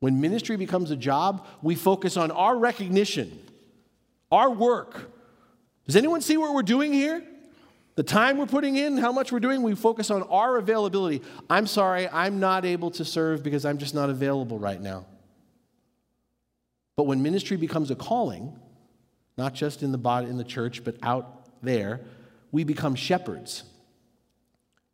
[0.00, 3.38] When ministry becomes a job, we focus on our recognition,
[4.32, 5.10] our work.
[5.86, 7.22] Does anyone see what we're doing here?
[7.94, 11.22] The time we're putting in, how much we're doing, we focus on our availability.
[11.50, 15.04] I'm sorry, I'm not able to serve because I'm just not available right now.
[16.96, 18.58] But when ministry becomes a calling,
[19.36, 22.00] not just in the body in the church, but out there,
[22.50, 23.64] we become shepherds.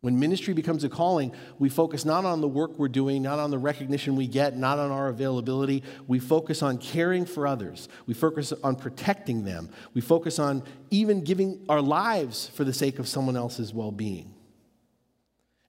[0.01, 3.51] When ministry becomes a calling, we focus not on the work we're doing, not on
[3.51, 5.83] the recognition we get, not on our availability.
[6.07, 7.89] We focus on caring for others.
[8.05, 9.69] We focus on protecting them.
[9.93, 14.33] We focus on even giving our lives for the sake of someone else's well being.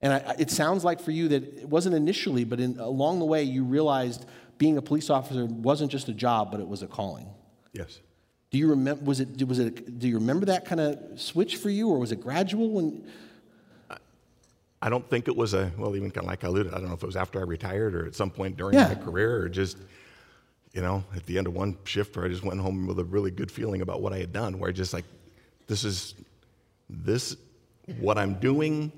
[0.00, 3.24] And I, it sounds like for you that it wasn't initially, but in, along the
[3.24, 4.26] way, you realized
[4.58, 7.26] being a police officer wasn't just a job, but it was a calling.
[7.72, 8.00] Yes.
[8.50, 9.04] Do you remember?
[9.04, 9.46] Was it?
[9.46, 9.98] Was it?
[9.98, 12.70] Do you remember that kind of switch for you, or was it gradual?
[12.70, 13.06] When
[14.82, 16.88] I don't think it was a, well, even kind of like I alluded, I don't
[16.88, 18.88] know if it was after I retired or at some point during Yeah.
[18.88, 19.76] my career or just,
[20.72, 23.04] you know, at the end of one shift where I just went home with a
[23.04, 25.04] really good feeling about what I had done, where I just like,
[25.66, 26.14] this is,
[26.88, 27.36] this,
[27.98, 28.90] what I'm doing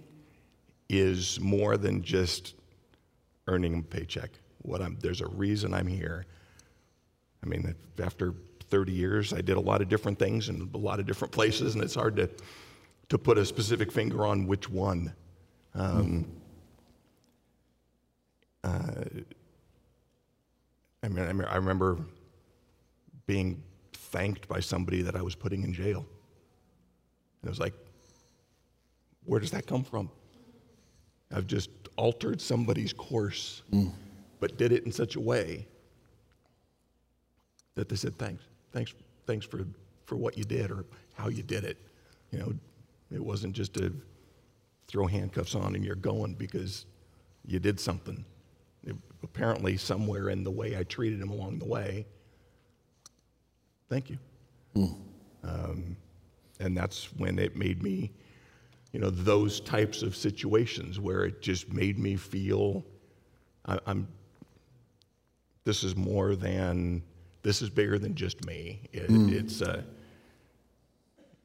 [0.89, 2.55] is more than just
[3.49, 4.31] earning a paycheck.
[4.63, 6.27] What I'm, there's a reason I'm here.
[7.43, 8.35] I mean, after
[8.71, 11.75] 30 years, I did a lot of different things in a lot of different places,
[11.75, 12.31] and it's hard to,
[13.09, 15.13] to put a specific finger on which one.
[15.75, 16.27] Um,
[18.65, 19.05] uh,
[21.03, 21.99] I mean, I me- I remember
[23.27, 26.01] being thanked by somebody that I was putting in jail.
[27.41, 27.75] And it was like,
[29.25, 30.11] where does that come from?
[31.35, 33.63] I've just altered somebody's course,
[34.41, 35.67] but did it in such a way
[37.75, 38.93] that they said, thanks, thanks,
[39.27, 39.65] thanks for,
[40.05, 41.79] for what you did or how you did it.
[42.33, 42.53] You know,
[43.11, 43.95] it wasn't just to
[44.93, 46.87] throw handcuffs on and you're going because
[47.47, 48.25] you did something.
[48.85, 52.07] It- apparently, somewhere in the way I treated him along the way,
[53.89, 54.19] thank you.
[55.45, 55.97] Um,
[56.61, 58.13] and that's when it made me,
[58.93, 62.85] you know, those types of situations where it just made me feel
[63.67, 64.07] I, I'm,
[65.65, 67.03] this is more than,
[67.43, 68.81] this is bigger than just me.
[68.93, 69.83] It, It's, uh,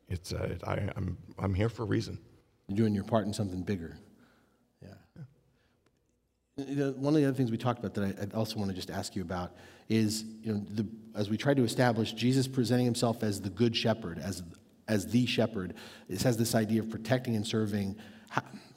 [0.09, 2.17] it's, uh, I, I'm, I'm here for a reason.
[2.67, 3.97] You're doing your part in something bigger.
[4.81, 5.23] Yeah.
[6.91, 9.15] One of the other things we talked about that I, also want to just ask
[9.15, 9.55] you about
[9.89, 13.75] is, you know, the, as we try to establish Jesus presenting himself as the good
[13.75, 14.43] shepherd, as,
[14.87, 15.75] as the shepherd,
[16.09, 17.95] this has this idea of protecting and serving.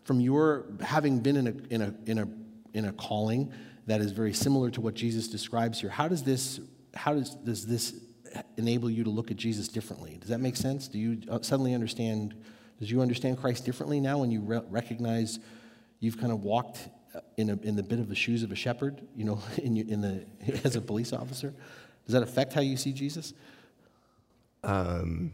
[0.04, 2.28] From your having been in a, in, a, in, a,
[2.74, 3.52] in a calling
[3.86, 6.60] that is very similar to what Jesus describes here, how does this,
[6.94, 7.94] how does, does this
[8.56, 10.16] enable you to look at Jesus differently?
[10.20, 10.86] Does that make sense?
[10.86, 12.34] Do you uh, suddenly understand?
[12.80, 15.38] Does you understand Christ differently now when you re- recognize
[16.00, 18.56] you've kind of walked uh, in, a, in the bit of the shoes of a
[18.56, 20.24] shepherd, you know, in, in the,
[20.64, 21.52] as a police officer?
[22.06, 23.34] Does that affect how you see Jesus?
[24.64, 25.32] Um,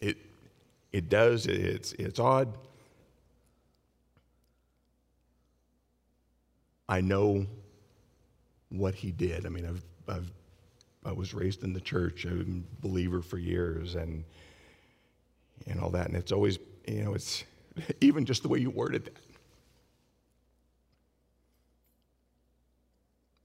[0.00, 0.16] It,
[0.92, 1.46] it does.
[1.46, 2.56] It's, it's odd.
[6.88, 7.46] I know
[8.70, 9.44] what he did.
[9.44, 10.32] I mean, I've, I've,
[11.04, 12.24] I was raised in the church.
[12.24, 12.44] A
[12.80, 14.24] believer for years and,
[15.68, 16.06] and all that.
[16.06, 17.44] And it's always, you know, it's
[18.00, 19.16] even just the way you worded that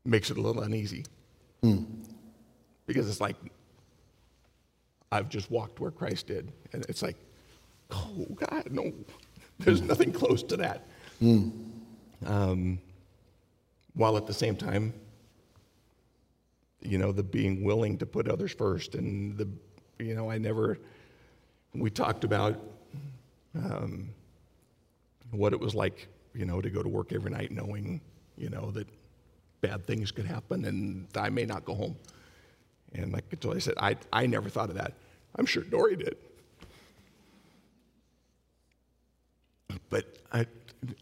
[0.05, 1.05] makes it a little uneasy.
[1.62, 1.83] Hmm.
[2.86, 3.36] Because it's like,
[5.12, 6.51] I've just walked where Christ did.
[6.73, 7.15] And it's like,
[7.91, 8.91] oh, God, no,
[9.59, 9.88] there's hmm.
[9.88, 10.88] nothing close to that.
[11.19, 11.49] Hmm.
[12.25, 12.79] Um,
[13.93, 14.93] while at the same time,
[16.81, 18.95] you know, the being willing to put others first.
[18.95, 19.47] And the,
[19.99, 20.79] you know, I never,
[21.73, 22.59] we talked about
[23.55, 24.09] um,
[25.31, 28.01] what it was like, you know, to go to work every night knowing,
[28.38, 28.88] you know, that
[29.62, 31.95] bad things could happen and I may not go home.
[32.93, 34.93] And like I said, I, I never thought of that.
[35.36, 36.17] I'm sure Dory did.
[39.89, 40.45] But I,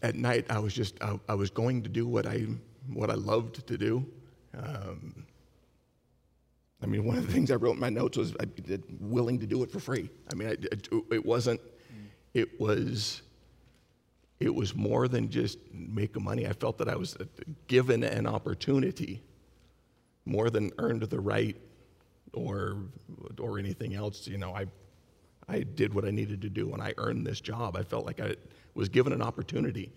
[0.01, 2.45] at night, I was just, I, I was going to do what I,
[2.93, 4.05] what I loved to do.
[4.57, 5.25] Um,
[6.82, 8.46] I mean, one of the things I wrote in my notes was I,
[9.00, 10.10] willing to do it for free.
[10.32, 11.62] I mean, it, it wasn't,
[12.34, 13.22] it was,
[14.39, 16.48] it was more than just making money.
[16.48, 17.26] I felt that I was uh,
[17.67, 19.22] given an opportunity
[20.26, 21.56] more than earned the right
[22.34, 22.78] or,
[23.39, 24.28] or anything else.
[24.28, 24.65] You know, I,
[25.48, 27.76] I did what I needed to do and I earned this job.
[27.76, 28.36] I felt like I
[28.74, 29.91] was given an opportunity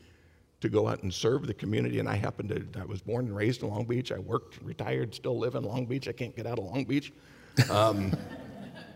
[0.65, 1.99] to go out and serve the community.
[1.99, 4.11] And I happened to, I was born and raised in Long Beach.
[4.11, 6.09] I worked, retired, still live in Long Beach.
[6.09, 7.13] I can't get out of Long Beach.
[7.71, 8.17] Um,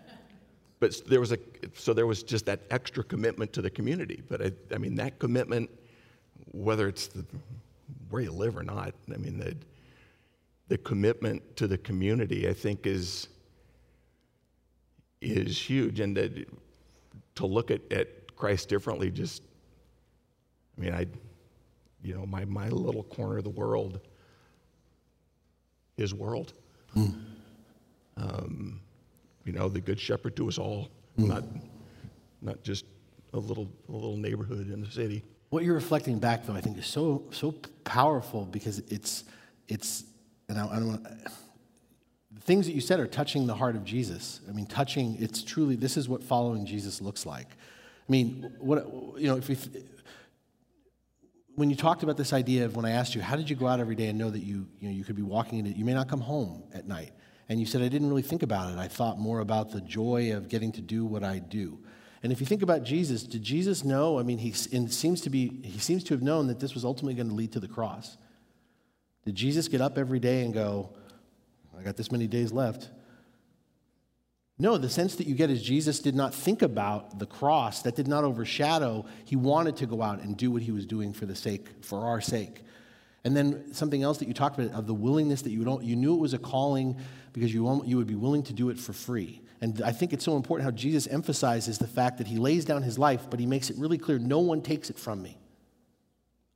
[0.81, 1.39] but there was a,
[1.75, 4.23] so there was just that extra commitment to the community.
[4.27, 5.69] But I, I mean, that commitment,
[6.53, 7.23] whether it's the,
[8.09, 9.55] where you live or not, I mean, the,
[10.69, 13.29] the commitment to the community, I think, is,
[15.21, 16.01] is huge.
[16.01, 16.49] And that,
[17.35, 19.43] to look at, at Christ differently just,
[20.79, 21.07] I mean, I,
[22.03, 24.01] you know, my, my little corner of the world,
[25.97, 26.53] his world.
[28.17, 28.81] Um,
[29.45, 31.45] you know, the good shepherd to us all, not,
[32.43, 32.85] not just
[33.33, 35.25] a little, a little neighborhood in the city.
[35.51, 37.55] What you're reflecting back, though, I think is so so
[37.85, 39.25] powerful because it's
[39.67, 40.05] it's
[40.49, 41.07] and I, I don't want
[42.31, 44.41] the things that you said are touching the heart of Jesus.
[44.49, 45.17] I mean, touching.
[45.19, 47.47] It's truly this is what following Jesus looks like.
[47.47, 49.57] I mean, what you know, if we
[51.59, 53.67] when you talked about this idea of when I asked you, how did you go
[53.67, 55.85] out every day and know that you you know you could be walking into you
[55.85, 57.11] may not come home at night,
[57.49, 58.79] and you said I didn't really think about it.
[58.79, 61.81] I thought more about the joy of getting to do what I do.
[62.23, 64.21] And if you think about Jesus, did Jesus know?
[64.21, 67.15] I mean, he seems to be he seems to have known that this was ultimately
[67.15, 68.17] going to lead to the cross.
[69.25, 70.91] Did Jesus get up every day and go,
[71.77, 72.89] I got this many days left?
[74.61, 77.83] No, the sense that you get is Jesus did not think about the cross.
[77.83, 79.07] That did not overshadow.
[79.25, 82.05] He wanted to go out and do what he was doing for the sake, for
[82.05, 82.63] our sake.
[83.25, 85.95] And then something else that you talked about of the willingness that you don't, you
[85.95, 86.97] knew it was a calling
[87.33, 89.43] because you, you would be willing to do it for free.
[89.61, 92.83] And I think it's so important how Jesus emphasizes the fact that he lays down
[92.83, 95.39] his life, but he makes it really clear no one takes it from me.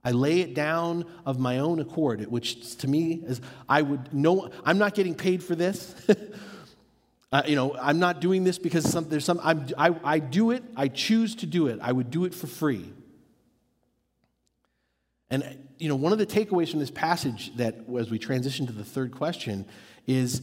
[0.05, 4.51] I lay it down of my own accord, which to me is I would no,
[4.65, 5.95] I'm not getting paid for this.
[7.33, 10.51] uh, you know, I'm not doing this because some, there's some, I'm, I, I do
[10.51, 11.79] it, I choose to do it.
[11.83, 12.93] I would do it for free.
[15.31, 18.73] And, you know, one of the takeaways from this passage that as we transition to
[18.73, 19.65] the third question
[20.07, 20.43] is,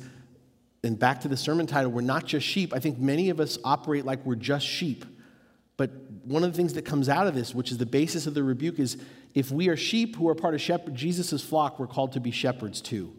[0.84, 2.74] and back to the sermon title, we're not just sheep.
[2.74, 5.06] I think many of us operate like we're just sheep.
[5.78, 5.92] But
[6.24, 8.44] one of the things that comes out of this, which is the basis of the
[8.44, 8.98] rebuke, is
[9.36, 12.32] if we are sheep who are part of shepherd, Jesus' flock, we're called to be
[12.32, 13.14] shepherds too.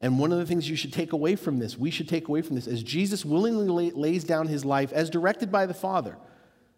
[0.00, 2.42] And one of the things you should take away from this, we should take away
[2.42, 6.16] from this, as Jesus willingly lays down his life as directed by the Father.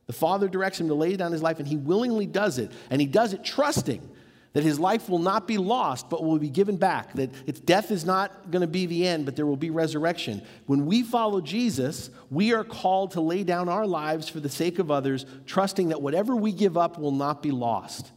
[0.07, 2.73] The Father directs him to lay down his life, and he willingly does it.
[2.91, 4.09] And he does it trusting
[4.55, 7.13] that his life will not be lost, but will be given back.
[7.13, 10.41] That its death is not going to be the end, but there will be resurrection.
[10.67, 14.79] When we follow Jesus, we are called to lay down our lives for the sake
[14.79, 18.11] of others, trusting that whatever we give up will not be lost,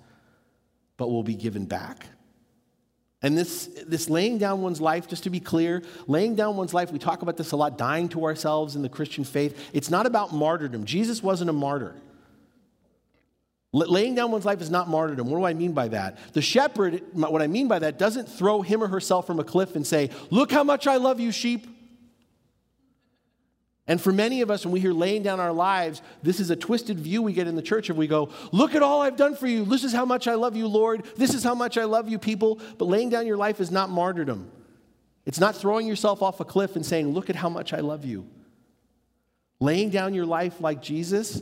[0.96, 2.06] but will be given back.
[3.24, 6.92] And this, this laying down one's life, just to be clear, laying down one's life,
[6.92, 9.70] we talk about this a lot, dying to ourselves in the Christian faith.
[9.74, 10.86] It's not about martyrdom.
[10.86, 11.96] Jesus wasn't a martyr.
[13.74, 15.30] Laying down one's life is not martyrdom.
[15.30, 16.18] What do I mean by that?
[16.34, 19.76] The shepherd, what I mean by that, doesn't throw him or herself from a cliff
[19.76, 21.68] and say, Look how much I love you, sheep.
[23.88, 26.56] And for many of us, when we hear laying down our lives, this is a
[26.56, 29.36] twisted view we get in the church of we go, Look at all I've done
[29.36, 29.66] for you.
[29.66, 31.06] This is how much I love you, Lord.
[31.18, 32.60] This is how much I love you, people.
[32.78, 34.52] But laying down your life is not martyrdom.
[35.26, 38.06] It's not throwing yourself off a cliff and saying, Look at how much I love
[38.06, 38.28] you.
[39.60, 41.42] Laying down your life like Jesus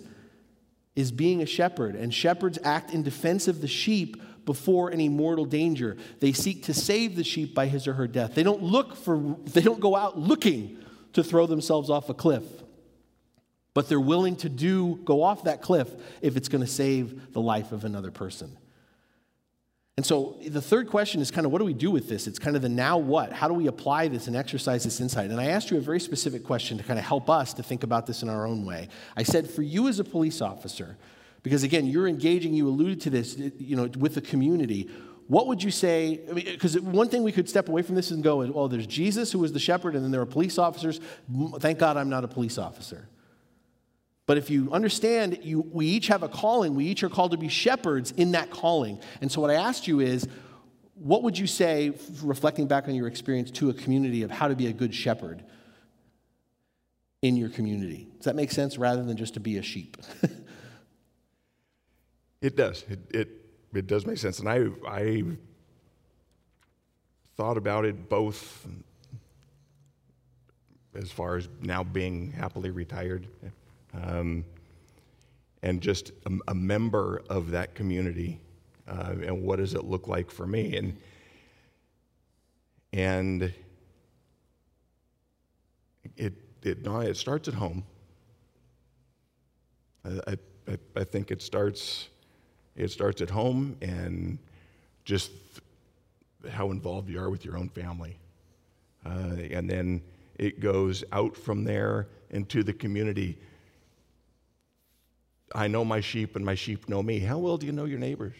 [0.95, 5.45] is being a shepherd, and shepherds act in defense of the sheep before any mortal
[5.45, 5.97] danger.
[6.19, 8.33] They seek to save the sheep by his or her death.
[8.35, 10.77] They don't look for, they don't go out looking
[11.13, 12.43] to throw themselves off a cliff.
[13.73, 15.89] But they're willing to do go off that cliff
[16.21, 18.57] if it's going to save the life of another person.
[19.99, 22.25] And so the third question is kind of what do we do with this?
[22.25, 23.33] It's kind of the now what?
[23.33, 25.29] How do we apply this and exercise this insight?
[25.29, 27.83] And I asked you a very specific question to kind of help us to think
[27.83, 28.87] about this in our own way.
[29.17, 30.95] I said, for you as a police officer,
[31.43, 34.89] because again, you're engaging, you alluded to this, you know, with the community.
[35.29, 36.21] What would you say?
[36.33, 38.67] Because I mean, one thing we could step away from this and go, is, well,
[38.67, 40.99] there's Jesus who was the shepherd, and then there are police officers.
[41.59, 43.07] Thank God I'm not a police officer.
[44.25, 46.73] But if you understand, you, we each have a calling.
[46.73, 48.99] We each are called to be shepherds in that calling.
[49.21, 50.27] And so, what I asked you is,
[50.95, 54.55] what would you say, reflecting back on your experience, to a community of how to
[54.55, 55.43] be a good shepherd
[57.21, 58.07] in your community?
[58.17, 59.95] Does that make sense rather than just to be a sheep?
[62.41, 62.83] it does.
[62.89, 63.38] It, it,
[63.73, 64.39] it does make sense.
[64.39, 65.23] And I, I
[67.35, 68.67] thought about it both
[70.95, 73.27] as far as now being happily retired
[73.93, 74.43] um,
[75.61, 78.39] and just a, a, member of that community.
[78.87, 80.75] Uh, and what does it look like for me?
[80.77, 80.97] And
[82.91, 83.53] and
[86.17, 87.83] it it it starts at home.
[90.05, 92.09] I, I, I think it starts
[92.75, 94.37] it starts at home and
[95.05, 95.31] just
[96.49, 98.17] how involved you are with your own family,
[99.05, 100.01] uh, and then
[100.37, 103.37] it goes out from there into the community
[105.53, 107.19] I know my sheep and my sheep know me.
[107.19, 108.35] How well do you know your neighbors?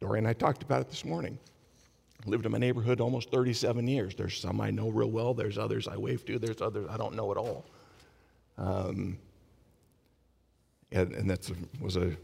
[0.00, 1.38] Dory and I talked about it this morning.
[2.26, 4.14] Lived in my neighborhood almost 37 years.
[4.14, 7.14] There's some I know real well, there's others I wave to, there's others I don't
[7.14, 7.64] know at all.
[8.58, 9.18] Um,
[10.90, 12.16] and, and that was a,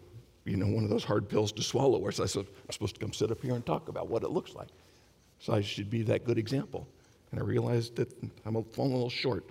[0.48, 3.00] you know, one of those hard pills to swallow where I said, I'm supposed to
[3.00, 4.68] come sit up here and talk about what it looks like.
[5.38, 6.88] So I should be that good example.
[7.30, 8.12] And I realized that
[8.44, 9.50] I'm falling a little short.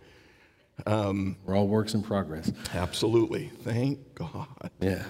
[0.85, 2.51] Um, We're all works in progress.
[2.73, 3.51] Absolutely.
[3.63, 4.71] Thank God.
[4.79, 5.03] Yeah.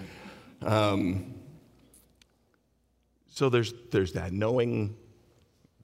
[0.61, 1.35] Um,
[3.29, 4.95] so there's, there's that knowing,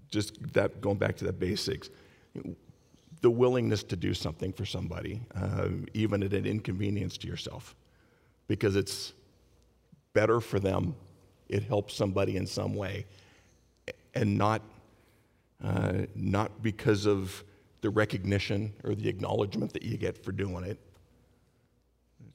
[0.10, 1.90] just that going back to the basics,
[3.22, 7.76] the willingness to do something for somebody, uh, even at an inconvenience to yourself,
[8.48, 9.14] because it's
[10.14, 10.96] better for them,
[11.50, 13.06] it helps somebody in some way,
[14.14, 14.62] and not,
[15.64, 17.44] uh, not because of
[17.82, 20.80] the recognition or the acknowledgement that you get for doing it,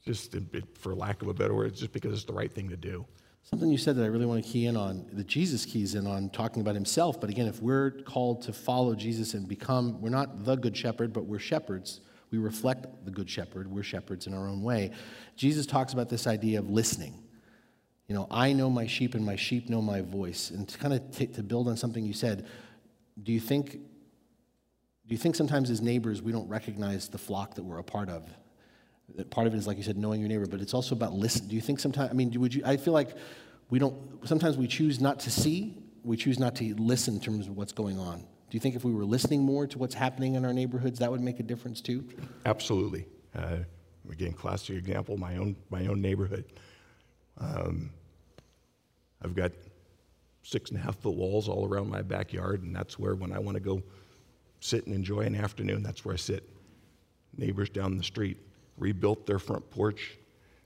[0.05, 0.35] just
[0.75, 3.05] for lack of a better word, just because it's the right thing to do.
[3.43, 6.05] Something you said that I really want to key in on, that Jesus keys in
[6.05, 7.19] on talking about himself.
[7.19, 11.13] But again, if we're called to follow Jesus and become, we're not the good shepherd,
[11.13, 12.01] but we're shepherds.
[12.29, 13.67] We reflect the good shepherd.
[13.67, 14.91] We're shepherds in our own way.
[15.35, 17.23] Jesus talks about this idea of listening.
[18.09, 20.49] You know, I know my sheep and my sheep know my voice.
[20.49, 22.47] And to kind of t- to build on something you said,
[23.21, 27.63] do you think do you think sometimes as neighbors we don't recognize the flock that
[27.63, 28.27] we're a part of?
[29.15, 31.13] That part of it is like you said, knowing your neighbor, but it's also about
[31.13, 31.47] listen.
[31.47, 32.09] Do you think sometimes?
[32.09, 32.63] I mean, would you?
[32.65, 33.15] I feel like
[33.69, 33.95] we don't.
[34.27, 35.77] Sometimes we choose not to see.
[36.03, 38.21] We choose not to listen in terms of what's going on.
[38.21, 41.11] Do you think if we were listening more to what's happening in our neighborhoods, that
[41.11, 42.03] would make a difference too?
[42.47, 43.05] Absolutely.
[43.35, 43.57] Uh,
[44.11, 45.15] again, classic example.
[45.15, 46.45] My own my own neighborhood.
[47.39, 47.91] Um,
[49.23, 49.51] I've got
[50.43, 53.39] six and a half foot walls all around my backyard, and that's where when I
[53.39, 53.81] want to go
[54.59, 56.47] sit and enjoy an afternoon, that's where I sit.
[57.37, 58.37] Neighbors down the street
[58.77, 60.17] rebuilt their front porch,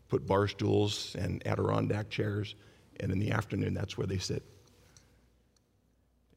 [0.08, 2.56] put bar stools and Adirondack chairs,
[3.00, 4.44] and in the afternoon, that's where they sit.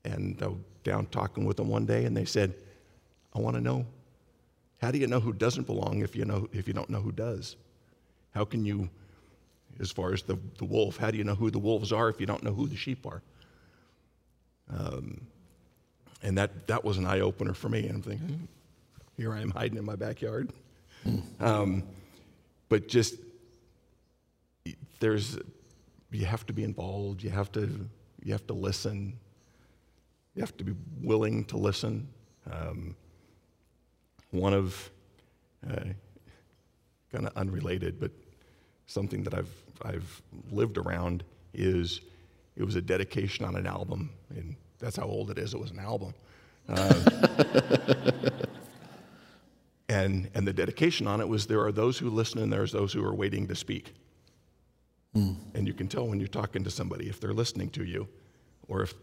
[0.05, 2.55] And I was down talking with them one day, and they said,
[3.35, 3.87] I want to know
[4.79, 7.13] how do you know who doesn't belong if you, know, if you don't know who
[7.13, 7.57] does?
[8.35, 8.89] How can you,
[9.81, 12.21] as far as the, the wolf, how do you know who the wolves are if
[12.21, 13.23] you don't know who the sheep are?
[14.71, 15.21] Um,
[16.23, 17.87] and that, that was an eye opener for me.
[17.87, 18.49] And I'm thinking,
[19.17, 20.53] here I am hiding in my backyard.
[21.41, 21.85] Um,
[22.69, 23.15] but just,
[24.99, 25.39] there's,
[26.11, 27.23] you have to be involved.
[27.23, 27.89] You have to,
[28.25, 29.19] you have to listen.
[30.35, 32.09] You have to be willing to listen.
[32.51, 32.97] Um,
[34.31, 34.91] one of,
[35.69, 35.85] uh,
[37.13, 38.11] kind of unrelated, but
[38.87, 41.25] something that I've, I've lived around
[41.55, 42.01] is
[42.57, 45.55] it was a dedication on an album, and that's how old it is.
[45.55, 46.15] It was an album.
[46.69, 46.79] Um,
[49.89, 52.93] and, and the dedication on it was there are those who listen and there's those
[52.93, 53.95] who are waiting to speak.
[55.15, 55.37] Mm.
[55.55, 58.09] And you can tell when you're talking to somebody if they're listening to you
[58.69, 58.95] or if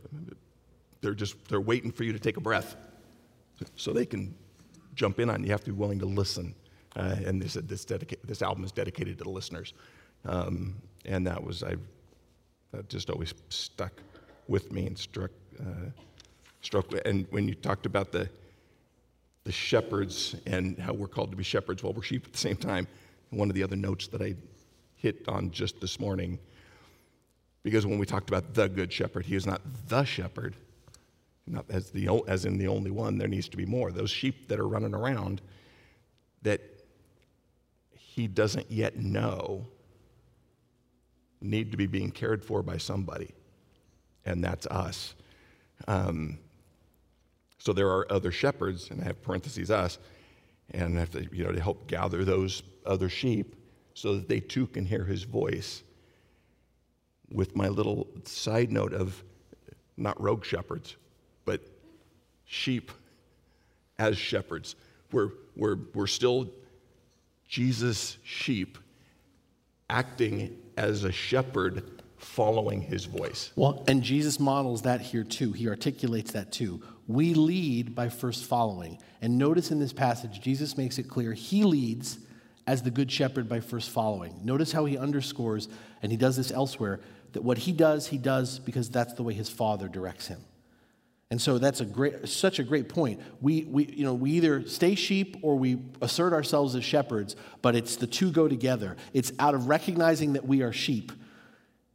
[1.02, 2.76] they're just they're waiting for you to take a breath
[3.76, 4.36] so they can
[4.96, 5.48] jump in on you.
[5.48, 6.54] You have to be willing to listen.
[6.96, 9.74] Uh, and this, this, dedica- this album is dedicated to the listeners.
[10.26, 10.76] Um,
[11.06, 11.76] and that was, I,
[12.72, 13.94] that just always stuck
[14.48, 15.90] with me and struck, uh,
[16.62, 16.86] struck.
[17.06, 18.30] And when you talked about the,
[19.44, 22.56] the shepherds and how we're called to be shepherds while we're sheep at the same
[22.56, 22.88] time,
[23.32, 24.36] one of the other notes that I
[24.96, 26.40] hit on just this morning,
[27.64, 30.56] because when we talked about the good shepherd, he is not the shepherd,
[31.48, 33.92] not as, the, as in the only one, there needs to be more.
[33.92, 35.42] Those sheep that are running around
[36.44, 36.62] that
[38.16, 39.66] he doesn't yet know
[41.42, 43.34] need to be being cared for by somebody,
[44.24, 45.16] and that's us.
[45.88, 46.38] Um,
[47.58, 49.98] so there are other shepherds, and I have parentheses us,
[50.70, 53.56] and I have to, you know, to help gather those other sheep
[53.96, 55.82] so that they too can hear his voice.
[57.32, 59.24] With my little side note of
[59.98, 60.98] not rogue shepherds,
[61.46, 61.62] but
[62.46, 62.92] sheep
[63.98, 64.76] as shepherds.
[65.12, 66.52] We're, we're, we're still
[67.54, 68.80] Jesus' sheep
[69.88, 71.84] acting as a shepherd
[72.18, 73.52] following his voice.
[73.56, 75.52] Well, and Jesus models that here too.
[75.52, 76.82] He articulates that too.
[77.08, 78.98] We lead by first following.
[79.22, 82.18] And notice in this passage, Jesus makes it clear he leads
[82.66, 84.34] as the good shepherd by first following.
[84.44, 85.70] Notice how he underscores,
[86.02, 87.02] and he does this elsewhere,
[87.34, 90.40] that what he does, he does because that's the way his father directs him.
[91.34, 93.20] And so that's a great, such a great point.
[93.42, 97.76] We, we, you know, we either stay sheep or we assert ourselves as shepherds, but
[97.76, 98.98] it's the two go together.
[99.14, 101.12] It's out of recognizing that we are sheep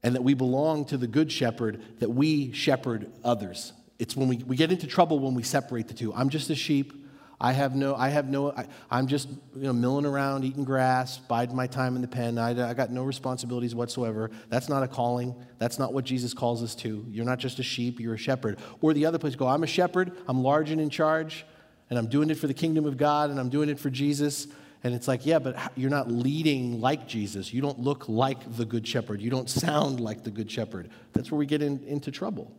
[0.03, 3.75] and that we belong to the good shepherd that we shepherd others.
[4.01, 6.13] It's when we, we get into trouble when we separate the two.
[6.13, 6.93] I'm just a sheep.
[7.41, 11.19] I have no, I have no, I, am just you know, milling around, eating grass,
[11.19, 12.37] biding my time in the pen.
[12.37, 14.33] I, I got no responsibilities whatsoever.
[14.49, 15.37] That's not a calling.
[15.59, 17.05] That's not what Jesus calls us to.
[17.09, 18.59] You're not just a sheep, you're a shepherd.
[18.81, 21.47] Or the other place, go, I'm a shepherd, I'm large and in charge,
[21.91, 24.49] and I'm doing it for the kingdom of God, and I'm doing it for Jesus.
[24.83, 27.53] And it's like, yeah, but you're not leading like Jesus.
[27.53, 29.21] You don't look like the good shepherd.
[29.21, 30.91] You don't sound like the good shepherd.
[31.13, 32.53] That's where we get in, into trouble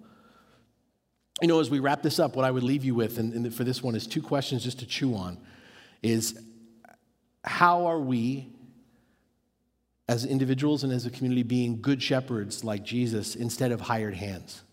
[1.41, 3.53] you know, as we wrap this up, what I would leave you with, and, and
[3.53, 5.37] for this one, is two questions just to chew on
[6.01, 6.39] is
[7.43, 8.49] how are we,
[10.07, 14.63] as individuals and as a community, being good shepherds like Jesus instead of hired hands?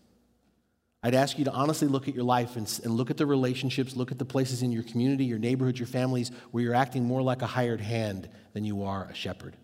[1.03, 3.95] I'd ask you to honestly look at your life and, and, look at the relationships,
[3.95, 7.21] look at the places in your community, your neighborhood, your families where you're acting more
[7.21, 9.55] like a hired hand than you are a shepherd,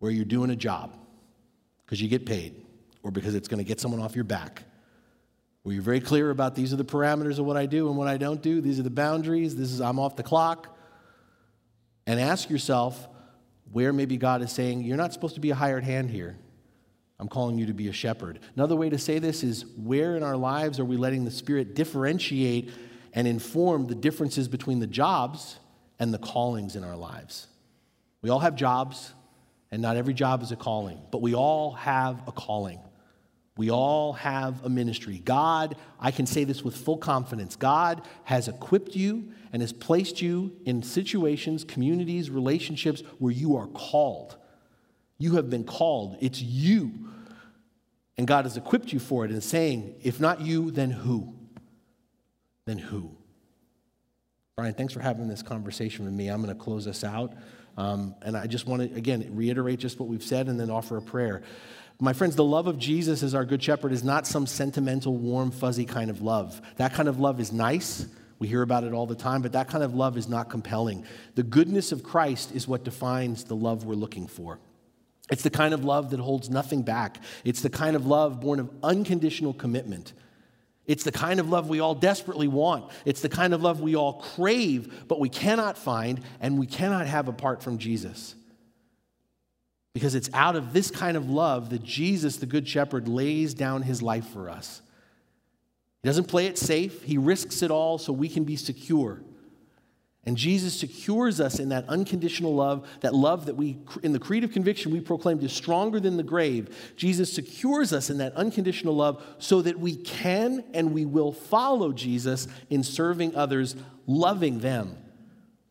[0.00, 0.94] where you're doing a job
[1.84, 2.64] because you get paid
[3.02, 4.62] or because it's going to get someone off your back
[5.68, 8.08] where you're very clear about these are the parameters of what I do and what
[8.08, 10.74] I don't do, these are the boundaries, this is I'm off the clock.
[12.06, 13.06] And ask yourself,
[13.70, 16.38] Where maybe God is saying, You're not supposed to be a hired hand here.
[17.20, 18.40] I'm calling you to be a shepherd.
[18.56, 21.74] Another way to say this is where in our lives are we letting the Spirit
[21.74, 22.70] differentiate
[23.12, 25.58] and inform the differences between the jobs
[25.98, 27.46] and the callings in our lives?
[28.22, 29.12] We all have jobs,
[29.70, 32.80] and not every job is a calling, but we all have a calling.
[33.58, 35.18] We all have a ministry.
[35.18, 40.22] God, I can say this with full confidence God has equipped you and has placed
[40.22, 44.36] you in situations, communities, relationships where you are called.
[45.18, 46.18] You have been called.
[46.20, 47.10] It's you.
[48.16, 51.34] And God has equipped you for it and saying, if not you, then who?
[52.64, 53.10] Then who?
[54.54, 56.28] Brian, thanks for having this conversation with me.
[56.28, 57.34] I'm going to close us out.
[57.76, 60.96] Um, and I just want to, again, reiterate just what we've said and then offer
[60.96, 61.42] a prayer.
[62.00, 65.50] My friends, the love of Jesus as our good shepherd is not some sentimental, warm,
[65.50, 66.60] fuzzy kind of love.
[66.76, 68.06] That kind of love is nice.
[68.38, 71.04] We hear about it all the time, but that kind of love is not compelling.
[71.34, 74.60] The goodness of Christ is what defines the love we're looking for.
[75.28, 77.20] It's the kind of love that holds nothing back.
[77.44, 80.12] It's the kind of love born of unconditional commitment.
[80.86, 82.90] It's the kind of love we all desperately want.
[83.04, 87.08] It's the kind of love we all crave, but we cannot find and we cannot
[87.08, 88.36] have apart from Jesus.
[89.98, 93.82] Because it's out of this kind of love that Jesus, the Good Shepherd, lays down
[93.82, 94.80] his life for us.
[96.04, 99.20] He doesn't play it safe, he risks it all so we can be secure.
[100.24, 104.44] And Jesus secures us in that unconditional love, that love that we, in the creed
[104.44, 106.94] of conviction, we proclaimed is stronger than the grave.
[106.96, 111.90] Jesus secures us in that unconditional love so that we can and we will follow
[111.90, 113.74] Jesus in serving others,
[114.06, 114.96] loving them,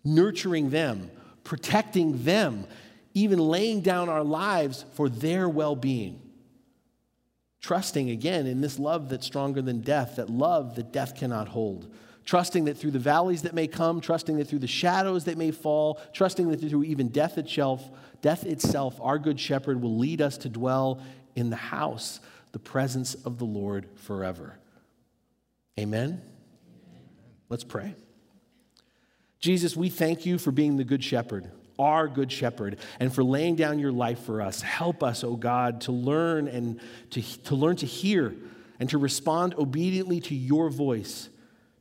[0.03, 1.11] nurturing them,
[1.45, 2.67] protecting them,
[3.18, 6.22] even laying down our lives for their well being.
[7.61, 11.91] Trusting again in this love that's stronger than death, that love that death cannot hold
[12.28, 15.49] trusting that through the valleys that may come, trusting that through the shadows that may
[15.49, 17.89] fall, trusting that through even death itself,
[18.22, 21.01] death itself, our good shepherd will lead us to dwell
[21.38, 22.20] in the house,
[22.51, 24.59] the presence of the Lord forever.
[25.80, 26.22] Amen.
[27.47, 27.95] Let's pray.
[29.39, 31.49] Jesus, we thank you for being the good shepherd,
[31.80, 34.61] our good shepherd, and for laying down your life for us.
[34.61, 36.80] Help us, O oh God, to learn and
[37.11, 38.36] to, to learn to hear
[38.80, 41.30] and to respond obediently to your voice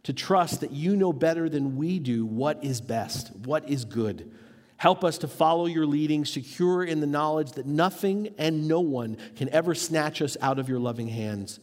[0.06, 4.30] to trust that you know better than we do what is best, what is good.
[4.76, 9.16] Help us to follow your leading, secure in the knowledge that nothing and no one
[9.34, 11.58] can ever snatch us out of your loving hands.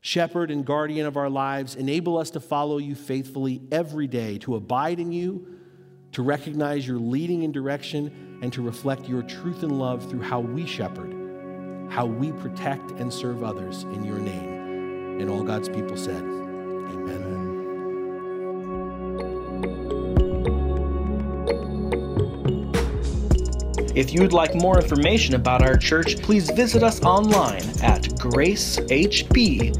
[0.00, 4.56] Shepherd and guardian of our lives, enable us to follow you faithfully every day, to
[4.56, 5.46] abide in you,
[6.12, 10.40] to recognize your leading and direction, and to reflect your truth and love through how
[10.40, 11.12] we shepherd,
[11.90, 15.20] how we protect and serve others in your name.
[15.20, 17.46] And all God's people said, Amen.
[23.96, 29.76] If you'd like more information about our church, please visit us online at gracehb.org.